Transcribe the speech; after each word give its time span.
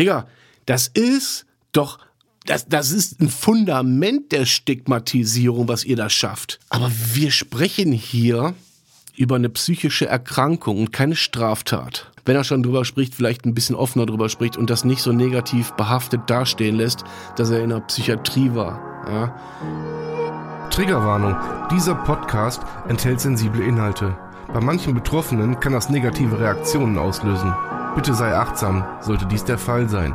Digga, 0.00 0.26
das 0.64 0.88
ist 0.88 1.44
doch, 1.72 1.98
das, 2.46 2.66
das 2.66 2.90
ist 2.90 3.20
ein 3.20 3.28
Fundament 3.28 4.32
der 4.32 4.46
Stigmatisierung, 4.46 5.68
was 5.68 5.84
ihr 5.84 5.96
da 5.96 6.08
schafft. 6.08 6.58
Aber 6.70 6.90
wir 7.12 7.30
sprechen 7.30 7.92
hier 7.92 8.54
über 9.14 9.36
eine 9.36 9.50
psychische 9.50 10.06
Erkrankung 10.06 10.78
und 10.78 10.92
keine 10.92 11.16
Straftat. 11.16 12.10
Wenn 12.24 12.34
er 12.34 12.44
schon 12.44 12.62
drüber 12.62 12.86
spricht, 12.86 13.14
vielleicht 13.14 13.44
ein 13.44 13.52
bisschen 13.52 13.76
offener 13.76 14.06
drüber 14.06 14.30
spricht 14.30 14.56
und 14.56 14.70
das 14.70 14.84
nicht 14.84 15.02
so 15.02 15.12
negativ 15.12 15.72
behaftet 15.72 16.22
dastehen 16.28 16.76
lässt, 16.76 17.04
dass 17.36 17.50
er 17.50 17.62
in 17.62 17.68
der 17.68 17.80
Psychiatrie 17.80 18.54
war. 18.54 18.80
Ja. 19.06 20.68
Triggerwarnung. 20.70 21.36
Dieser 21.70 21.94
Podcast 21.94 22.62
enthält 22.88 23.20
sensible 23.20 23.62
Inhalte. 23.62 24.16
Bei 24.52 24.60
manchen 24.60 24.94
Betroffenen 24.94 25.60
kann 25.60 25.74
das 25.74 25.90
negative 25.90 26.40
Reaktionen 26.40 26.96
auslösen. 26.96 27.52
Bitte 27.94 28.14
sei 28.14 28.34
achtsam, 28.36 28.84
sollte 29.00 29.26
dies 29.26 29.44
der 29.44 29.58
Fall 29.58 29.88
sein. 29.88 30.14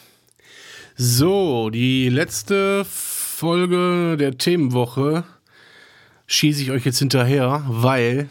So, 1.03 1.71
die 1.71 2.09
letzte 2.09 2.85
Folge 2.85 4.17
der 4.19 4.37
Themenwoche 4.37 5.23
schieße 6.27 6.61
ich 6.61 6.69
euch 6.69 6.85
jetzt 6.85 6.99
hinterher, 6.99 7.63
weil 7.67 8.29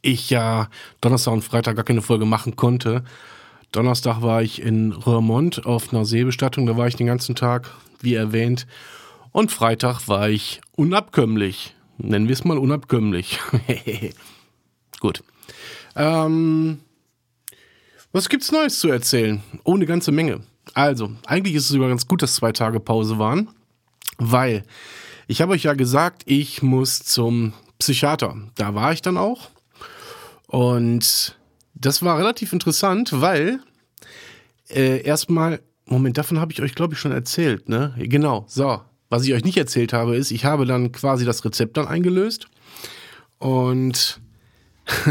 ich 0.00 0.30
ja 0.30 0.68
Donnerstag 1.00 1.32
und 1.32 1.42
Freitag 1.42 1.74
gar 1.74 1.84
keine 1.84 2.00
Folge 2.00 2.26
machen 2.26 2.54
konnte. 2.54 3.02
Donnerstag 3.72 4.22
war 4.22 4.40
ich 4.40 4.62
in 4.62 4.92
Röhrmond 4.92 5.66
auf 5.66 5.92
einer 5.92 6.04
Seebestattung, 6.04 6.66
da 6.66 6.76
war 6.76 6.86
ich 6.86 6.94
den 6.94 7.08
ganzen 7.08 7.34
Tag, 7.34 7.72
wie 8.00 8.14
erwähnt. 8.14 8.68
Und 9.32 9.50
Freitag 9.50 10.06
war 10.06 10.28
ich 10.28 10.60
unabkömmlich. 10.76 11.74
Nennen 11.98 12.28
wir 12.28 12.34
es 12.34 12.44
mal 12.44 12.56
unabkömmlich. 12.56 13.40
Gut. 15.00 15.24
Ähm, 15.96 16.78
was 18.12 18.28
gibt's 18.28 18.52
Neues 18.52 18.78
zu 18.78 18.90
erzählen? 18.90 19.42
Oh, 19.64 19.74
eine 19.74 19.86
ganze 19.86 20.12
Menge. 20.12 20.42
Also, 20.72 21.12
eigentlich 21.26 21.54
ist 21.54 21.64
es 21.64 21.68
sogar 21.68 21.88
ganz 21.88 22.08
gut, 22.08 22.22
dass 22.22 22.34
zwei 22.34 22.52
Tage 22.52 22.80
Pause 22.80 23.18
waren, 23.18 23.50
weil 24.18 24.64
ich 25.26 25.40
habe 25.40 25.52
euch 25.52 25.64
ja 25.64 25.74
gesagt, 25.74 26.22
ich 26.26 26.62
muss 26.62 27.00
zum 27.00 27.52
Psychiater. 27.78 28.36
Da 28.54 28.74
war 28.74 28.92
ich 28.92 29.02
dann 29.02 29.16
auch. 29.16 29.50
Und 30.46 31.36
das 31.74 32.02
war 32.02 32.18
relativ 32.18 32.52
interessant, 32.52 33.20
weil 33.20 33.60
äh, 34.68 35.02
erstmal, 35.02 35.60
Moment, 35.86 36.18
davon 36.18 36.40
habe 36.40 36.52
ich 36.52 36.62
euch, 36.62 36.74
glaube 36.74 36.94
ich, 36.94 37.00
schon 37.00 37.12
erzählt, 37.12 37.68
ne? 37.68 37.94
Genau, 37.98 38.44
so. 38.48 38.80
Was 39.10 39.24
ich 39.24 39.34
euch 39.34 39.44
nicht 39.44 39.58
erzählt 39.58 39.92
habe, 39.92 40.16
ist, 40.16 40.30
ich 40.30 40.44
habe 40.44 40.66
dann 40.66 40.90
quasi 40.90 41.24
das 41.24 41.44
Rezept 41.44 41.76
dann 41.76 41.86
eingelöst 41.86 42.48
und 43.38 44.20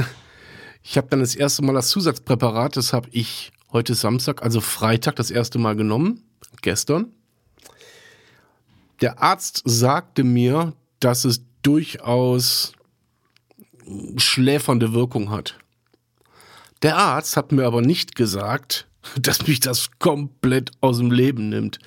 ich 0.83 0.97
habe 0.97 1.07
dann 1.09 1.19
das 1.21 1.35
erste 1.35 1.63
Mal 1.63 1.73
das 1.73 1.89
Zusatzpräparat, 1.89 2.75
das 2.75 2.91
habe 2.91 3.07
ich 3.11 3.52
heute 3.73 3.95
Samstag, 3.95 4.43
also 4.43 4.61
Freitag, 4.61 5.15
das 5.17 5.31
erste 5.31 5.59
Mal 5.59 5.75
genommen, 5.75 6.23
gestern. 6.61 7.07
Der 9.01 9.21
Arzt 9.21 9.63
sagte 9.65 10.23
mir, 10.23 10.73
dass 10.99 11.25
es 11.25 11.43
durchaus 11.63 12.73
schläfernde 14.15 14.93
Wirkung 14.93 15.31
hat. 15.31 15.57
Der 16.83 16.97
Arzt 16.97 17.35
hat 17.35 17.51
mir 17.51 17.65
aber 17.65 17.81
nicht 17.81 18.15
gesagt, 18.15 18.87
dass 19.19 19.47
mich 19.47 19.59
das 19.59 19.89
komplett 19.99 20.71
aus 20.79 20.99
dem 20.99 21.11
Leben 21.11 21.49
nimmt. 21.49 21.79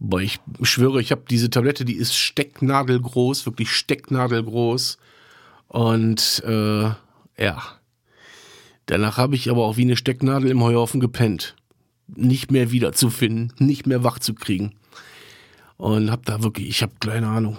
Aber 0.00 0.20
ich 0.20 0.38
schwöre, 0.62 1.00
ich 1.00 1.10
habe 1.10 1.24
diese 1.28 1.50
Tablette, 1.50 1.84
die 1.84 1.96
ist 1.96 2.14
stecknadelgroß, 2.14 3.46
wirklich 3.46 3.72
stecknadelgroß. 3.72 4.96
Und 5.66 6.42
äh, 6.46 6.82
ja, 7.36 7.77
Danach 8.88 9.18
habe 9.18 9.36
ich 9.36 9.50
aber 9.50 9.66
auch 9.66 9.76
wie 9.76 9.82
eine 9.82 9.96
Stecknadel 9.96 10.50
im 10.50 10.62
Heuhaufen 10.62 10.98
gepennt. 10.98 11.54
Nicht 12.06 12.50
mehr 12.50 12.70
wiederzufinden, 12.70 13.52
nicht 13.58 13.86
mehr 13.86 14.02
wach 14.02 14.18
zu 14.18 14.32
kriegen. 14.34 14.72
Und 15.76 16.10
habe 16.10 16.22
da 16.24 16.42
wirklich, 16.42 16.68
ich 16.68 16.82
habe 16.82 16.94
keine 16.98 17.28
Ahnung, 17.28 17.58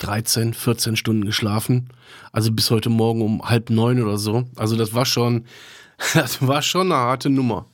13, 0.00 0.52
14 0.52 0.96
Stunden 0.96 1.24
geschlafen. 1.24 1.88
Also 2.30 2.52
bis 2.52 2.70
heute 2.70 2.90
Morgen 2.90 3.22
um 3.22 3.48
halb 3.48 3.70
neun 3.70 4.02
oder 4.02 4.18
so. 4.18 4.44
Also 4.54 4.76
das 4.76 4.92
war 4.92 5.06
schon, 5.06 5.46
das 6.14 6.46
war 6.46 6.60
schon 6.60 6.92
eine 6.92 7.00
harte 7.00 7.30
Nummer. 7.30 7.64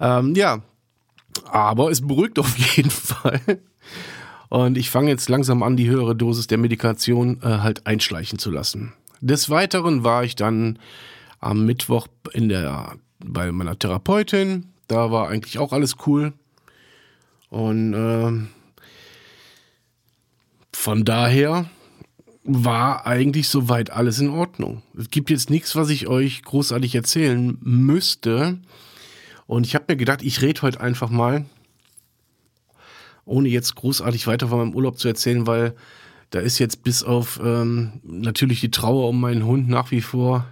Ähm, 0.00 0.34
ja, 0.34 0.62
aber 1.44 1.90
es 1.90 2.00
beruhigt 2.00 2.38
auf 2.38 2.56
jeden 2.56 2.90
Fall. 2.90 3.42
Und 4.48 4.78
ich 4.78 4.88
fange 4.88 5.10
jetzt 5.10 5.28
langsam 5.28 5.62
an, 5.62 5.76
die 5.76 5.90
höhere 5.90 6.16
Dosis 6.16 6.46
der 6.46 6.56
Medikation 6.56 7.42
äh, 7.42 7.58
halt 7.58 7.86
einschleichen 7.86 8.38
zu 8.38 8.50
lassen. 8.50 8.94
Des 9.20 9.50
Weiteren 9.50 10.04
war 10.04 10.24
ich 10.24 10.36
dann 10.36 10.78
am 11.46 11.64
Mittwoch 11.64 12.08
in 12.32 12.48
der, 12.48 12.96
bei 13.18 13.52
meiner 13.52 13.78
Therapeutin. 13.78 14.66
Da 14.88 15.10
war 15.10 15.28
eigentlich 15.28 15.58
auch 15.58 15.72
alles 15.72 15.96
cool. 16.06 16.32
Und 17.48 17.94
äh, 17.94 18.32
von 20.72 21.04
daher 21.04 21.70
war 22.42 23.06
eigentlich 23.06 23.48
soweit 23.48 23.90
alles 23.90 24.18
in 24.18 24.28
Ordnung. 24.28 24.82
Es 24.96 25.10
gibt 25.10 25.30
jetzt 25.30 25.50
nichts, 25.50 25.74
was 25.74 25.88
ich 25.90 26.06
euch 26.06 26.42
großartig 26.42 26.94
erzählen 26.94 27.56
müsste. 27.60 28.58
Und 29.46 29.66
ich 29.66 29.74
habe 29.74 29.86
mir 29.88 29.96
gedacht, 29.96 30.22
ich 30.22 30.42
rede 30.42 30.62
heute 30.62 30.80
einfach 30.80 31.10
mal, 31.10 31.44
ohne 33.24 33.48
jetzt 33.48 33.74
großartig 33.74 34.26
weiter 34.26 34.48
von 34.48 34.58
meinem 34.58 34.74
Urlaub 34.74 34.98
zu 34.98 35.08
erzählen, 35.08 35.46
weil 35.46 35.74
da 36.30 36.40
ist 36.40 36.58
jetzt 36.58 36.82
bis 36.82 37.02
auf 37.02 37.40
ähm, 37.42 38.00
natürlich 38.02 38.60
die 38.60 38.70
Trauer 38.70 39.08
um 39.08 39.20
meinen 39.20 39.44
Hund 39.44 39.68
nach 39.68 39.90
wie 39.92 40.00
vor 40.00 40.46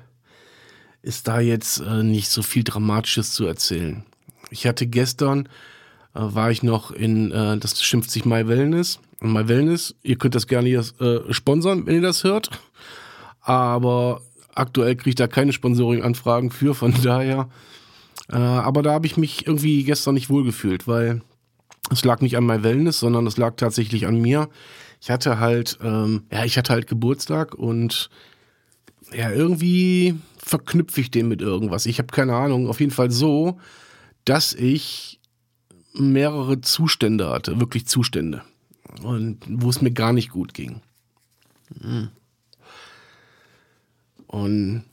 ist 1.05 1.29
da 1.29 1.39
jetzt 1.39 1.81
äh, 1.81 2.03
nicht 2.03 2.31
so 2.31 2.43
viel 2.43 2.65
Dramatisches 2.65 3.33
zu 3.33 3.47
erzählen. 3.47 4.05
Ich 4.51 4.67
hatte 4.67 4.87
gestern, 4.87 5.49
äh, 6.15 6.21
war 6.21 6.51
ich 6.51 6.63
noch 6.63 6.91
in, 6.91 7.31
äh, 7.31 7.59
das 7.59 7.83
schimpft 7.83 8.11
sich 8.11 8.25
My 8.25 8.49
Wellness. 8.49 8.99
My 9.21 9.47
Wellness, 9.47 9.95
ihr 10.03 10.17
könnt 10.17 10.35
das 10.35 10.47
gerne 10.47 10.69
hier, 10.69 10.85
äh, 11.01 11.33
sponsern, 11.33 11.87
wenn 11.87 11.97
ihr 11.97 12.03
das 12.03 12.25
hört. 12.25 12.51
Aber 13.43 14.23
aktuell 14.55 14.97
kriege 14.97 15.11
ich 15.11 15.17
da 15.17 15.27
keine 15.27 15.53
Sponsoring-Anfragen 15.53 16.51
für, 16.51 16.75
von 16.75 16.95
daher. 17.03 17.49
Äh, 18.31 18.37
aber 18.37 18.83
da 18.83 18.93
habe 18.93 19.07
ich 19.07 19.19
mich 19.19 19.47
irgendwie 19.47 19.85
gestern 19.85 20.15
nicht 20.15 20.31
wohlgefühlt, 20.31 20.89
weil 20.89 21.21
es 21.91 22.05
lag 22.05 22.23
nicht 22.23 22.39
an 22.39 22.47
My 22.47 22.63
Wellness, 22.63 22.99
sondern 22.99 23.27
es 23.27 23.37
lag 23.37 23.57
tatsächlich 23.57 24.07
an 24.07 24.21
mir. 24.21 24.49
Ich 25.03 25.11
hatte 25.11 25.39
halt, 25.39 25.79
ähm, 25.83 26.23
ja, 26.33 26.47
ich 26.47 26.57
hatte 26.57 26.73
halt 26.73 26.87
Geburtstag 26.87 27.55
und 27.55 28.09
ja, 29.13 29.31
irgendwie 29.31 30.15
verknüpfe 30.45 31.01
ich 31.01 31.11
den 31.11 31.29
mit 31.29 31.41
irgendwas. 31.41 31.87
Ich 31.87 31.99
habe 31.99 32.09
keine 32.09 32.35
Ahnung. 32.35 32.69
Auf 32.69 32.81
jeden 32.81 32.93
Fall 32.93 33.11
so, 33.11 33.59
dass 34.25 34.53
ich 34.53 35.21
mehrere 35.95 36.61
Zustände 36.61 37.31
hatte, 37.31 37.61
wirklich 37.61 37.87
Zustände. 37.87 38.43
Und 39.03 39.39
wo 39.49 39.71
es 39.71 39.81
mir 39.81 39.91
gar 39.91 40.13
nicht 40.13 40.31
gut 40.31 40.55
ging. 40.55 40.83
Hm. 41.81 42.11
Und 44.27 44.85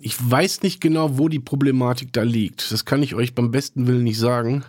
ich 0.00 0.16
weiß 0.18 0.62
nicht 0.62 0.80
genau, 0.80 1.18
wo 1.18 1.28
die 1.28 1.40
Problematik 1.40 2.12
da 2.12 2.22
liegt. 2.22 2.72
Das 2.72 2.84
kann 2.84 3.02
ich 3.02 3.14
euch 3.14 3.34
beim 3.34 3.50
besten 3.50 3.86
Willen 3.86 4.04
nicht 4.04 4.18
sagen. 4.18 4.64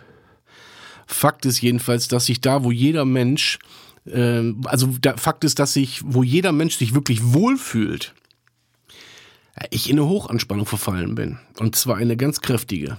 Fakt 1.06 1.46
ist 1.46 1.60
jedenfalls, 1.60 2.08
dass 2.08 2.28
ich 2.28 2.40
da, 2.40 2.64
wo 2.64 2.70
jeder 2.70 3.04
Mensch, 3.04 3.58
äh, 4.06 4.52
also 4.64 4.94
Fakt 5.16 5.44
ist, 5.44 5.58
dass 5.58 5.74
ich, 5.76 6.02
wo 6.04 6.22
jeder 6.22 6.52
Mensch 6.52 6.76
sich 6.76 6.94
wirklich 6.94 7.32
wohlfühlt, 7.32 8.14
ich 9.70 9.88
in 9.88 9.98
eine 9.98 10.08
Hochanspannung 10.08 10.66
verfallen 10.66 11.14
bin. 11.14 11.38
Und 11.58 11.76
zwar 11.76 11.96
eine 11.96 12.16
ganz 12.16 12.40
kräftige. 12.40 12.98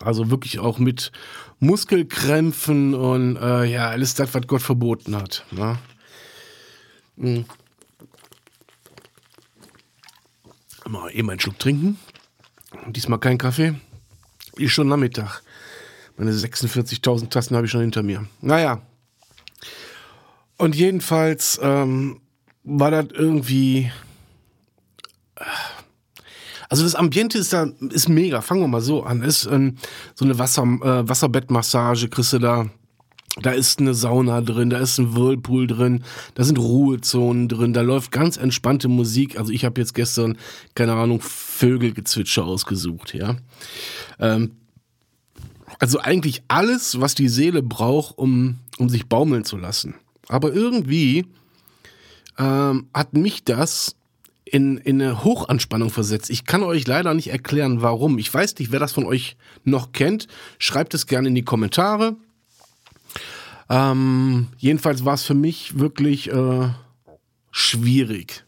Also 0.00 0.30
wirklich 0.30 0.58
auch 0.58 0.78
mit 0.78 1.12
Muskelkrämpfen 1.60 2.94
und 2.94 3.36
äh, 3.36 3.64
ja, 3.64 3.88
alles 3.88 4.14
das, 4.14 4.34
was 4.34 4.46
Gott 4.46 4.62
verboten 4.62 5.14
hat. 5.14 5.44
Ne? 5.52 5.78
Mhm. 7.16 7.44
Mal 10.88 11.10
eben 11.14 11.30
einen 11.30 11.38
Schluck 11.38 11.58
trinken. 11.58 11.98
Diesmal 12.88 13.20
kein 13.20 13.38
Kaffee. 13.38 13.74
Ist 14.56 14.72
schon 14.72 14.88
Nachmittag. 14.88 15.42
Meine 16.16 16.32
46.000 16.32 17.30
Tassen 17.30 17.56
habe 17.56 17.66
ich 17.66 17.72
schon 17.72 17.80
hinter 17.80 18.02
mir. 18.02 18.26
Naja. 18.40 18.82
Und 20.58 20.74
jedenfalls 20.74 21.60
ähm, 21.62 22.20
war 22.64 22.90
das 22.90 23.06
irgendwie. 23.12 23.90
Also 26.72 26.84
das 26.84 26.94
Ambiente 26.94 27.36
ist 27.36 27.52
da 27.52 27.64
ist 27.90 28.08
mega. 28.08 28.40
Fangen 28.40 28.62
wir 28.62 28.66
mal 28.66 28.80
so 28.80 29.02
an. 29.02 29.20
Ist 29.20 29.44
ähm, 29.44 29.76
so 30.14 30.24
eine 30.24 30.38
Wasser, 30.38 30.62
äh, 30.62 31.06
Wasserbettmassage, 31.06 32.08
kriegst 32.08 32.32
du 32.32 32.38
da. 32.38 32.70
Da 33.42 33.50
ist 33.50 33.78
eine 33.78 33.92
Sauna 33.92 34.40
drin, 34.40 34.70
da 34.70 34.78
ist 34.78 34.96
ein 34.96 35.14
Whirlpool 35.14 35.66
drin, 35.66 36.02
da 36.34 36.44
sind 36.44 36.58
Ruhezonen 36.58 37.48
drin, 37.48 37.74
da 37.74 37.82
läuft 37.82 38.10
ganz 38.10 38.38
entspannte 38.38 38.88
Musik. 38.88 39.38
Also 39.38 39.52
ich 39.52 39.66
habe 39.66 39.82
jetzt 39.82 39.92
gestern, 39.92 40.38
keine 40.74 40.94
Ahnung, 40.94 41.20
Vögelgezwitscher 41.20 42.44
ausgesucht, 42.44 43.12
ja. 43.12 43.36
Ähm, 44.18 44.52
also 45.78 45.98
eigentlich 45.98 46.42
alles, 46.48 47.00
was 47.02 47.14
die 47.14 47.28
Seele 47.28 47.62
braucht, 47.62 48.16
um, 48.16 48.60
um 48.78 48.88
sich 48.88 49.06
baumeln 49.10 49.44
zu 49.44 49.58
lassen. 49.58 49.94
Aber 50.28 50.54
irgendwie 50.54 51.26
ähm, 52.38 52.88
hat 52.94 53.12
mich 53.12 53.44
das 53.44 53.94
in, 54.52 54.76
in 54.76 55.00
eine 55.00 55.24
Hochanspannung 55.24 55.88
versetzt. 55.88 56.28
Ich 56.28 56.44
kann 56.44 56.62
euch 56.62 56.86
leider 56.86 57.14
nicht 57.14 57.30
erklären, 57.30 57.80
warum. 57.80 58.18
Ich 58.18 58.32
weiß 58.32 58.58
nicht, 58.58 58.70
wer 58.70 58.78
das 58.78 58.92
von 58.92 59.06
euch 59.06 59.36
noch 59.64 59.92
kennt. 59.92 60.28
Schreibt 60.58 60.92
es 60.92 61.06
gerne 61.06 61.28
in 61.28 61.34
die 61.34 61.42
Kommentare. 61.42 62.16
Ähm, 63.70 64.48
jedenfalls 64.58 65.06
war 65.06 65.14
es 65.14 65.24
für 65.24 65.32
mich 65.32 65.78
wirklich 65.78 66.30
äh, 66.30 66.68
schwierig. 67.50 68.44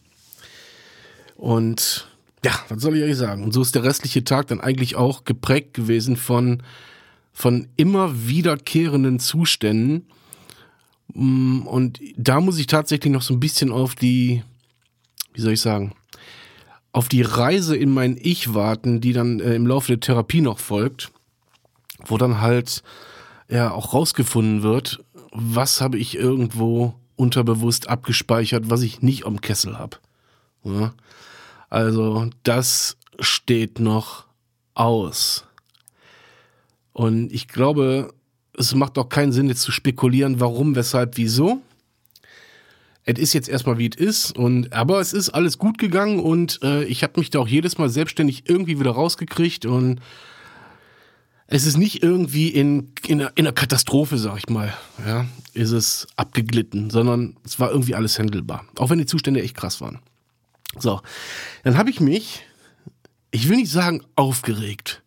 Und 1.36 2.06
ja, 2.44 2.52
was 2.68 2.82
soll 2.82 2.98
ich 2.98 3.04
euch 3.04 3.16
sagen? 3.16 3.42
Und 3.42 3.54
so 3.54 3.62
ist 3.62 3.74
der 3.74 3.84
restliche 3.84 4.24
Tag 4.24 4.48
dann 4.48 4.60
eigentlich 4.60 4.96
auch 4.96 5.24
geprägt 5.24 5.72
gewesen 5.72 6.16
von, 6.16 6.62
von 7.32 7.68
immer 7.76 8.28
wiederkehrenden 8.28 9.20
Zuständen. 9.20 10.06
Mm, 11.14 11.62
und 11.62 11.98
da 12.18 12.42
muss 12.42 12.58
ich 12.58 12.66
tatsächlich 12.66 13.10
noch 13.10 13.22
so 13.22 13.32
ein 13.32 13.40
bisschen 13.40 13.72
auf 13.72 13.94
die, 13.94 14.42
wie 15.34 15.40
soll 15.40 15.52
ich 15.52 15.60
sagen, 15.60 15.92
auf 16.92 17.08
die 17.08 17.22
Reise 17.22 17.76
in 17.76 17.92
mein 17.92 18.16
Ich 18.20 18.54
warten, 18.54 19.00
die 19.00 19.12
dann 19.12 19.40
äh, 19.40 19.54
im 19.54 19.66
Laufe 19.66 19.88
der 19.88 20.00
Therapie 20.00 20.40
noch 20.40 20.58
folgt, 20.60 21.10
wo 22.06 22.16
dann 22.16 22.40
halt 22.40 22.82
ja 23.48 23.72
auch 23.72 23.92
rausgefunden 23.92 24.62
wird, 24.62 25.04
was 25.32 25.80
habe 25.80 25.98
ich 25.98 26.16
irgendwo 26.16 26.94
unterbewusst 27.16 27.88
abgespeichert, 27.88 28.70
was 28.70 28.82
ich 28.82 29.02
nicht 29.02 29.26
am 29.26 29.40
Kessel 29.40 29.78
habe. 29.78 29.98
Ja? 30.62 30.94
Also 31.68 32.30
das 32.44 32.96
steht 33.18 33.80
noch 33.80 34.26
aus. 34.74 35.44
Und 36.92 37.32
ich 37.32 37.48
glaube, 37.48 38.14
es 38.56 38.74
macht 38.74 38.98
auch 38.98 39.08
keinen 39.08 39.32
Sinn, 39.32 39.48
jetzt 39.48 39.62
zu 39.62 39.72
spekulieren, 39.72 40.38
warum, 40.38 40.76
weshalb, 40.76 41.16
wieso. 41.16 41.60
Es 43.04 43.18
ist 43.18 43.34
jetzt 43.34 43.48
erstmal 43.48 43.78
wie 43.78 43.88
es 43.88 43.96
ist, 43.96 44.36
und 44.36 44.72
aber 44.72 45.00
es 45.00 45.12
ist 45.12 45.30
alles 45.30 45.58
gut 45.58 45.76
gegangen 45.78 46.20
und 46.20 46.60
äh, 46.62 46.84
ich 46.84 47.02
habe 47.02 47.20
mich 47.20 47.30
da 47.30 47.38
auch 47.40 47.48
jedes 47.48 47.76
Mal 47.76 47.90
selbstständig 47.90 48.48
irgendwie 48.48 48.80
wieder 48.80 48.92
rausgekriegt 48.92 49.66
und 49.66 50.00
es 51.46 51.66
ist 51.66 51.76
nicht 51.76 52.02
irgendwie 52.02 52.48
in, 52.48 52.92
in, 53.06 53.20
einer, 53.20 53.32
in 53.34 53.46
einer 53.46 53.52
Katastrophe, 53.52 54.16
sag 54.16 54.38
ich 54.38 54.48
mal, 54.48 54.72
ja, 55.06 55.26
ist 55.52 55.72
es 55.72 56.06
abgeglitten, 56.16 56.88
sondern 56.88 57.36
es 57.44 57.60
war 57.60 57.70
irgendwie 57.70 57.94
alles 57.94 58.18
handelbar. 58.18 58.64
Auch 58.76 58.88
wenn 58.88 58.98
die 58.98 59.06
Zustände 59.06 59.42
echt 59.42 59.54
krass 59.54 59.80
waren. 59.80 60.00
So, 60.78 61.00
dann 61.62 61.76
habe 61.76 61.90
ich 61.90 62.00
mich, 62.00 62.42
ich 63.30 63.48
will 63.48 63.58
nicht 63.58 63.70
sagen 63.70 64.02
aufgeregt. 64.16 65.02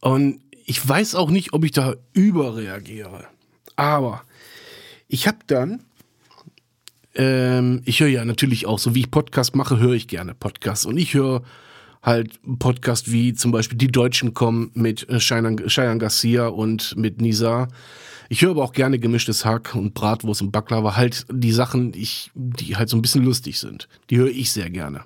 Und 0.00 0.40
ich 0.66 0.86
weiß 0.86 1.14
auch 1.14 1.30
nicht, 1.30 1.52
ob 1.52 1.64
ich 1.64 1.72
da 1.72 1.94
überreagiere. 2.12 3.26
Aber 3.76 4.24
ich 5.08 5.26
habe 5.26 5.38
dann, 5.46 5.84
ähm, 7.14 7.82
ich 7.84 8.00
höre 8.00 8.08
ja 8.08 8.24
natürlich 8.24 8.66
auch, 8.66 8.78
so 8.78 8.94
wie 8.94 9.00
ich 9.00 9.10
Podcast 9.10 9.56
mache, 9.56 9.78
höre 9.78 9.92
ich 9.92 10.08
gerne 10.08 10.34
Podcasts. 10.34 10.86
Und 10.86 10.96
ich 10.96 11.14
höre 11.14 11.42
halt 12.02 12.40
Podcast 12.58 13.10
wie 13.10 13.34
zum 13.34 13.50
Beispiel 13.52 13.78
Die 13.78 13.90
Deutschen 13.90 14.34
kommen 14.34 14.70
mit 14.74 15.06
Cheyenne 15.18 15.98
Garcia 15.98 16.48
und 16.48 16.96
mit 16.96 17.20
Nisa. 17.20 17.68
Ich 18.28 18.42
höre 18.42 18.50
aber 18.50 18.64
auch 18.64 18.72
gerne 18.72 18.98
gemischtes 18.98 19.44
Hack 19.44 19.74
und 19.74 19.94
Bratwurst 19.94 20.42
und 20.42 20.50
Baklava. 20.50 20.96
Halt 20.96 21.26
die 21.30 21.52
Sachen, 21.52 21.92
ich, 21.94 22.30
die 22.34 22.76
halt 22.76 22.88
so 22.88 22.96
ein 22.96 23.02
bisschen 23.02 23.24
lustig 23.24 23.58
sind. 23.58 23.88
Die 24.10 24.18
höre 24.18 24.28
ich 24.28 24.52
sehr 24.52 24.70
gerne. 24.70 25.04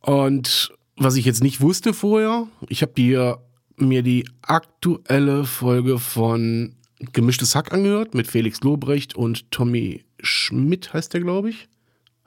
Und 0.00 0.72
was 0.96 1.16
ich 1.16 1.24
jetzt 1.24 1.42
nicht 1.42 1.60
wusste 1.60 1.94
vorher, 1.94 2.46
ich 2.68 2.82
habe 2.82 3.40
mir 3.76 4.02
die 4.02 4.28
aktuelle 4.42 5.44
Folge 5.44 5.98
von 5.98 6.74
Gemischtes 7.12 7.54
Hack 7.54 7.72
angehört 7.72 8.14
mit 8.14 8.28
Felix 8.28 8.60
Lobrecht 8.60 9.16
und 9.16 9.50
Tommy 9.50 10.04
Schmidt 10.20 10.92
heißt 10.92 11.12
der, 11.14 11.20
glaube 11.20 11.50
ich. 11.50 11.68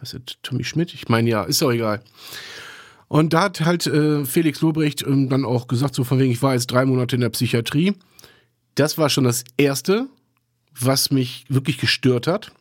Heißt 0.01 0.13
der 0.13 0.21
Tommy 0.43 0.63
Schmidt? 0.63 0.93
Ich 0.93 1.07
meine 1.07 1.29
ja, 1.29 1.43
ist 1.43 1.63
auch 1.63 1.71
egal. 1.71 2.01
Und 3.07 3.33
da 3.33 3.43
hat 3.43 3.61
halt 3.61 3.87
äh, 3.87 4.25
Felix 4.25 4.61
Lobrecht 4.61 5.03
ähm, 5.03 5.29
dann 5.29 5.45
auch 5.45 5.67
gesagt, 5.67 5.95
so 5.95 6.03
von 6.03 6.19
wegen, 6.19 6.31
ich 6.31 6.41
war 6.41 6.53
jetzt 6.53 6.67
drei 6.67 6.85
Monate 6.85 7.15
in 7.15 7.21
der 7.21 7.29
Psychiatrie. 7.29 7.93
Das 8.75 8.97
war 8.97 9.09
schon 9.09 9.23
das 9.23 9.43
Erste, 9.57 10.07
was 10.77 11.11
mich 11.11 11.45
wirklich 11.47 11.77
gestört 11.77 12.27
hat. 12.27 12.51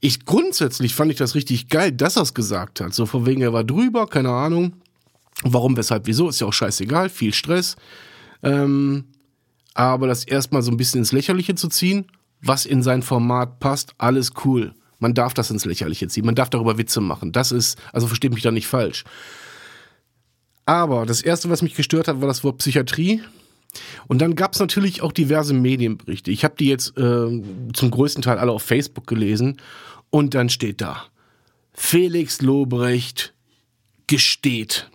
Ich 0.00 0.24
grundsätzlich 0.24 0.94
fand 0.94 1.12
ich 1.12 1.18
das 1.18 1.34
richtig 1.34 1.68
geil, 1.68 1.92
dass 1.92 2.16
er 2.16 2.22
es 2.22 2.34
gesagt 2.34 2.80
hat. 2.80 2.94
So 2.94 3.06
von 3.06 3.26
wegen, 3.26 3.42
er 3.42 3.52
war 3.52 3.64
drüber, 3.64 4.06
keine 4.06 4.30
Ahnung. 4.30 4.74
Warum, 5.44 5.76
weshalb, 5.76 6.06
wieso, 6.06 6.28
ist 6.28 6.40
ja 6.40 6.46
auch 6.46 6.52
scheißegal, 6.52 7.08
viel 7.08 7.34
Stress. 7.34 7.76
Ähm, 8.42 9.04
aber 9.74 10.06
das 10.06 10.24
erstmal 10.24 10.62
so 10.62 10.70
ein 10.70 10.76
bisschen 10.76 10.98
ins 10.98 11.12
Lächerliche 11.12 11.54
zu 11.54 11.68
ziehen, 11.68 12.06
was 12.40 12.66
in 12.66 12.82
sein 12.82 13.02
Format 13.02 13.60
passt, 13.60 13.94
alles 13.98 14.32
cool. 14.44 14.74
Man 14.98 15.14
darf 15.14 15.34
das 15.34 15.50
ins 15.50 15.64
Lächerliche 15.64 16.08
ziehen, 16.08 16.26
man 16.26 16.34
darf 16.34 16.50
darüber 16.50 16.78
Witze 16.78 17.00
machen. 17.00 17.32
Das 17.32 17.52
ist, 17.52 17.78
also 17.92 18.06
versteht 18.06 18.32
mich 18.32 18.42
da 18.42 18.50
nicht 18.50 18.66
falsch. 18.66 19.04
Aber 20.64 21.06
das 21.06 21.22
erste, 21.22 21.50
was 21.50 21.62
mich 21.62 21.74
gestört 21.74 22.08
hat, 22.08 22.20
war 22.20 22.28
das 22.28 22.44
Wort 22.44 22.58
Psychiatrie. 22.58 23.22
Und 24.06 24.20
dann 24.20 24.36
gab 24.36 24.52
es 24.52 24.60
natürlich 24.60 25.02
auch 25.02 25.12
diverse 25.12 25.54
Medienberichte. 25.54 26.30
Ich 26.30 26.44
habe 26.44 26.54
die 26.58 26.68
jetzt 26.68 26.96
äh, 26.98 27.42
zum 27.72 27.90
größten 27.90 28.22
Teil 28.22 28.38
alle 28.38 28.52
auf 28.52 28.62
Facebook 28.62 29.06
gelesen. 29.06 29.56
Und 30.10 30.34
dann 30.34 30.50
steht 30.50 30.80
da, 30.80 31.04
Felix 31.72 32.42
Lobrecht 32.42 33.32
gesteht. 34.06 34.90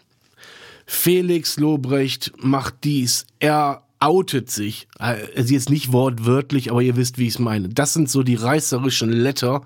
Felix 0.86 1.58
Lobrecht 1.58 2.32
macht 2.38 2.76
dies. 2.84 3.26
Er 3.40 3.84
outet 4.00 4.50
sich. 4.50 4.88
Also 4.98 5.54
jetzt 5.54 5.70
nicht 5.70 5.92
wortwörtlich, 5.92 6.72
aber 6.72 6.82
ihr 6.82 6.96
wisst, 6.96 7.18
wie 7.18 7.28
ich 7.28 7.36
es 7.36 7.40
meine. 7.40 7.70
Das 7.70 7.94
sind 7.94 8.10
so 8.10 8.24
die 8.24 8.36
reißerischen 8.36 9.12
Letter, 9.12 9.62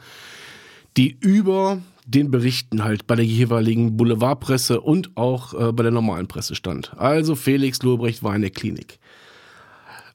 die 0.97 1.17
über 1.19 1.81
den 2.05 2.31
Berichten 2.31 2.83
halt 2.83 3.07
bei 3.07 3.15
der 3.15 3.25
jeweiligen 3.25 3.95
Boulevardpresse 3.95 4.81
und 4.81 5.15
auch 5.15 5.53
äh, 5.53 5.71
bei 5.71 5.83
der 5.83 5.91
normalen 5.91 6.27
Presse 6.27 6.55
stand. 6.55 6.97
Also 6.97 7.35
Felix 7.35 7.81
Lobrecht 7.83 8.23
war 8.23 8.35
in 8.35 8.41
der 8.41 8.51
Klinik. 8.51 8.99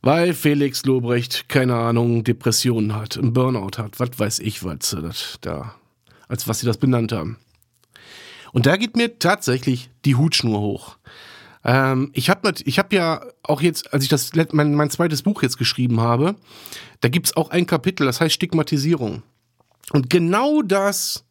Weil 0.03 0.35
Felix 0.35 0.85
Lobrecht, 0.85 1.49
keine 1.49 1.75
Ahnung, 1.75 2.23
Depressionen 2.23 2.95
hat, 2.95 3.17
einen 3.17 3.33
Burnout 3.33 3.79
hat, 3.79 3.99
was 3.99 4.11
weiß 4.19 4.39
ich, 4.41 4.63
was 4.63 5.39
da, 5.41 5.75
als 6.29 6.47
was 6.47 6.61
sie 6.61 6.67
das 6.67 6.77
benannt 6.77 7.13
haben. 7.13 7.39
Und 8.53 8.67
da 8.67 8.77
geht 8.77 8.97
mir 8.97 9.19
tatsächlich 9.19 9.91
die 10.05 10.15
Hutschnur 10.15 10.61
hoch. 10.61 10.97
Ähm, 11.65 12.11
ich 12.13 12.31
habe 12.31 12.53
ich 12.65 12.79
hab 12.79 12.93
ja 12.93 13.23
auch 13.43 13.61
jetzt, 13.61 13.93
als 13.93 14.05
ich 14.05 14.09
das 14.09 14.33
mein, 14.53 14.75
mein 14.75 14.91
zweites 14.91 15.23
Buch 15.23 15.43
jetzt 15.43 15.59
geschrieben 15.59 16.01
habe, 16.01 16.37
da 17.01 17.09
gibt 17.09 17.27
es 17.27 17.37
auch 17.37 17.51
ein 17.51 17.67
Kapitel, 17.67 18.07
das 18.07 18.21
heißt 18.21 18.35
Stigmatisierung. 18.35 19.23
Und 19.93 20.11
genau 20.11 20.63
das, 20.63 21.25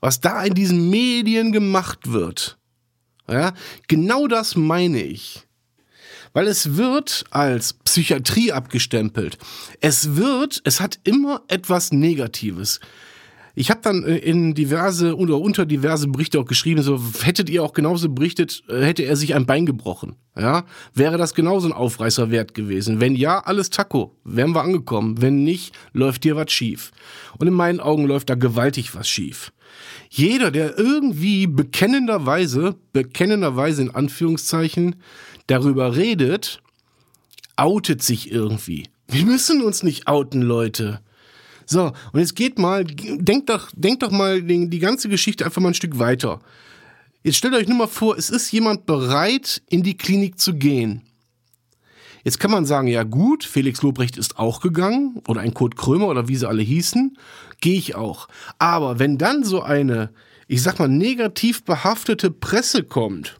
was 0.00 0.20
da 0.20 0.42
in 0.44 0.54
diesen 0.54 0.90
Medien 0.90 1.52
gemacht 1.52 2.10
wird, 2.12 2.58
ja, 3.28 3.54
genau 3.88 4.26
das 4.26 4.54
meine 4.56 5.02
ich. 5.02 5.46
Weil 6.32 6.48
es 6.48 6.76
wird 6.76 7.24
als 7.30 7.74
Psychiatrie 7.74 8.52
abgestempelt. 8.52 9.38
Es 9.80 10.16
wird, 10.16 10.60
es 10.64 10.80
hat 10.80 10.98
immer 11.04 11.42
etwas 11.46 11.92
Negatives. 11.92 12.80
Ich 13.54 13.70
habe 13.70 13.80
dann 13.82 14.02
äh, 14.02 14.16
in 14.16 14.54
diverse 14.54 15.16
oder 15.16 15.38
unter 15.38 15.64
diverse 15.66 16.08
Berichte 16.08 16.40
auch 16.40 16.46
geschrieben, 16.46 16.82
so 16.82 17.00
hättet 17.22 17.48
ihr 17.48 17.62
auch 17.62 17.72
genauso 17.72 18.08
berichtet, 18.08 18.62
äh, 18.68 18.80
hätte 18.82 19.04
er 19.04 19.16
sich 19.16 19.34
ein 19.34 19.46
Bein 19.46 19.66
gebrochen. 19.66 20.16
Ja, 20.36 20.64
wäre 20.92 21.16
das 21.16 21.34
genauso 21.34 21.68
ein 21.68 21.72
Aufreißer 21.72 22.30
wert 22.30 22.54
gewesen. 22.54 23.00
Wenn 23.00 23.14
ja, 23.14 23.38
alles 23.38 23.70
Taco, 23.70 24.16
wären 24.24 24.52
wir 24.52 24.62
angekommen. 24.62 25.22
Wenn 25.22 25.44
nicht, 25.44 25.74
läuft 25.92 26.24
dir 26.24 26.34
was 26.34 26.50
schief. 26.50 26.90
Und 27.38 27.46
in 27.46 27.54
meinen 27.54 27.78
Augen 27.78 28.06
läuft 28.06 28.30
da 28.30 28.34
gewaltig 28.34 28.94
was 28.96 29.08
schief. 29.08 29.52
Jeder, 30.10 30.50
der 30.50 30.76
irgendwie 30.78 31.46
bekennenderweise, 31.46 32.76
bekennenderweise 32.92 33.82
in 33.82 33.90
Anführungszeichen, 33.94 34.96
darüber 35.46 35.96
redet, 35.96 36.60
outet 37.56 38.02
sich 38.02 38.32
irgendwie. 38.32 38.88
Wir 39.08 39.24
müssen 39.24 39.62
uns 39.62 39.82
nicht 39.82 40.08
outen, 40.08 40.42
Leute. 40.42 41.00
So, 41.66 41.92
und 42.12 42.20
jetzt 42.20 42.36
geht 42.36 42.58
mal, 42.58 42.84
denkt 42.84 43.48
doch, 43.48 43.70
denkt 43.74 44.02
doch 44.02 44.10
mal 44.10 44.42
die, 44.42 44.68
die 44.68 44.78
ganze 44.78 45.08
Geschichte 45.08 45.44
einfach 45.44 45.62
mal 45.62 45.68
ein 45.68 45.74
Stück 45.74 45.98
weiter. 45.98 46.40
Jetzt 47.22 47.36
stellt 47.36 47.54
euch 47.54 47.68
nur 47.68 47.78
mal 47.78 47.88
vor, 47.88 48.18
es 48.18 48.28
ist 48.28 48.52
jemand 48.52 48.86
bereit, 48.86 49.62
in 49.70 49.82
die 49.82 49.96
Klinik 49.96 50.38
zu 50.38 50.54
gehen. 50.54 51.02
Jetzt 52.22 52.40
kann 52.40 52.50
man 52.50 52.64
sagen, 52.64 52.88
ja 52.88 53.02
gut, 53.02 53.44
Felix 53.44 53.82
Lobrecht 53.82 54.16
ist 54.16 54.38
auch 54.38 54.60
gegangen 54.60 55.20
oder 55.28 55.42
ein 55.42 55.52
Kurt 55.52 55.76
Krömer 55.76 56.08
oder 56.08 56.26
wie 56.26 56.36
sie 56.36 56.48
alle 56.48 56.62
hießen, 56.62 57.18
gehe 57.60 57.78
ich 57.78 57.94
auch. 57.94 58.28
Aber 58.58 58.98
wenn 58.98 59.18
dann 59.18 59.44
so 59.44 59.62
eine, 59.62 60.10
ich 60.48 60.62
sag 60.62 60.78
mal, 60.78 60.88
negativ 60.88 61.64
behaftete 61.64 62.30
Presse 62.30 62.82
kommt 62.82 63.38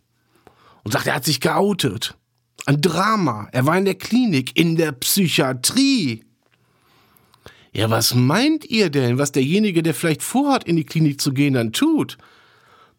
und 0.83 0.93
sagt, 0.93 1.07
er 1.07 1.14
hat 1.14 1.25
sich 1.25 1.40
geoutet, 1.40 2.14
ein 2.66 2.81
Drama, 2.81 3.49
er 3.52 3.66
war 3.66 3.76
in 3.76 3.87
der 3.87 3.95
Klinik, 3.95 4.59
in 4.59 4.76
der 4.76 4.93
Psychiatrie, 4.93 6.25
ja, 7.75 7.90
was 7.90 8.14
meint 8.14 8.64
ihr 8.64 8.88
denn, 8.88 9.19
was 9.19 9.33
derjenige, 9.33 9.83
der 9.83 9.95
vielleicht 9.95 10.23
vorhat, 10.23 10.62
in 10.64 10.76
die 10.76 10.85
Klinik 10.85 11.21
zu 11.21 11.33
gehen, 11.33 11.54
dann 11.54 11.73
tut? 11.73 12.19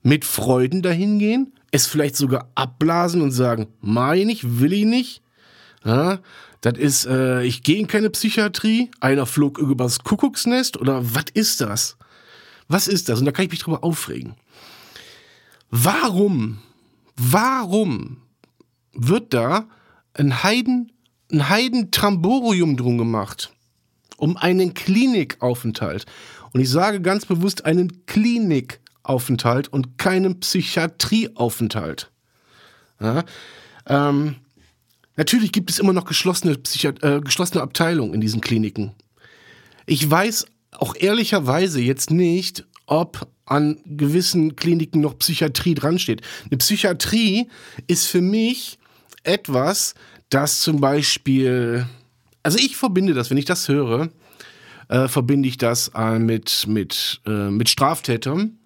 Mit 0.04 0.26
Freuden 0.26 0.82
dahin 0.82 1.18
gehen? 1.18 1.54
Es 1.72 1.88
vielleicht 1.88 2.18
sogar 2.18 2.52
abblasen 2.56 3.22
und 3.22 3.32
sagen, 3.32 3.68
mein 3.80 4.28
ich, 4.28 4.60
will 4.60 4.74
ich 4.74 4.86
nicht? 4.86 5.22
Ja, 5.86 6.20
das 6.60 6.78
ist, 6.78 7.06
äh, 7.06 7.44
ich 7.44 7.64
gehe 7.64 7.78
in 7.78 7.88
keine 7.88 8.10
Psychiatrie, 8.10 8.92
einer 9.00 9.26
flog 9.26 9.60
übers 9.60 10.00
Kuckucksnest 10.00 10.78
oder 10.78 11.16
was 11.16 11.26
ist 11.34 11.62
das? 11.62 11.98
Was 12.68 12.90
ist 12.90 13.08
das? 13.08 13.20
Und 13.20 13.26
da 13.26 13.32
kann 13.32 13.46
ich 13.46 13.52
mich 13.52 13.62
drüber 13.62 13.84
aufregen. 13.84 14.36
Warum, 15.70 16.60
warum 17.16 18.18
wird 18.94 19.34
da 19.34 19.70
ein 20.14 20.44
Heiden, 20.44 20.92
ein 21.32 21.48
Heiden-Tramborium 21.48 22.76
drum 22.76 22.98
gemacht? 22.98 23.55
Um 24.18 24.38
einen 24.38 24.74
Klinikaufenthalt. 24.74 26.06
Und 26.54 26.62
ich 26.62 26.70
sage 26.70 27.02
ganz 27.02 27.26
bewusst 27.26 27.66
einen 27.66 28.06
Klinikaufenthalt 28.06 29.68
und 29.68 29.98
keinen 29.98 30.40
Psychiatrieaufenthalt. 30.40 32.12
Ja, 33.02 33.24
ähm, 33.88 34.36
natürlich 35.18 35.52
gibt 35.52 35.70
es 35.70 35.80
immer 35.80 35.94
noch 35.94 36.06
geschlossene, 36.06 36.58
äh, 37.02 37.20
geschlossene 37.20 37.62
Abteilungen 37.62 38.14
in 38.14 38.22
diesen 38.22 38.42
Kliniken. 38.42 38.94
Ich 39.86 40.10
weiß 40.10 40.46
auch 40.72 40.96
ehrlicherweise 40.96 41.82
jetzt 41.82 42.10
nicht, 42.12 42.66
ob 42.86 43.28
an 43.46 43.78
gewissen 43.86 44.56
Kliniken 44.56 45.02
noch 45.02 45.20
Psychiatrie 45.20 45.76
dran 45.76 46.00
steht. 46.00 46.22
Eine 46.46 46.58
Psychiatrie 46.58 47.48
ist 47.88 48.08
für 48.08 48.22
mich 48.22 48.80
etwas, 49.24 49.94
das 50.30 50.62
zum 50.62 50.82
Beispiel 50.82 51.86
also 52.46 52.60
ich 52.60 52.78
verbinde 52.78 53.14
das, 53.14 53.32
wenn 53.32 53.38
ich 53.38 53.46
das 53.46 53.68
höre, 53.68 54.10
äh, 54.88 55.08
verbinde 55.08 55.50
ich 55.50 55.58
das 55.58 55.92
äh, 55.96 56.20
mit, 56.20 56.68
mit, 56.68 57.22
äh, 57.26 57.50
mit 57.50 57.70
Straftätern, 57.70 58.60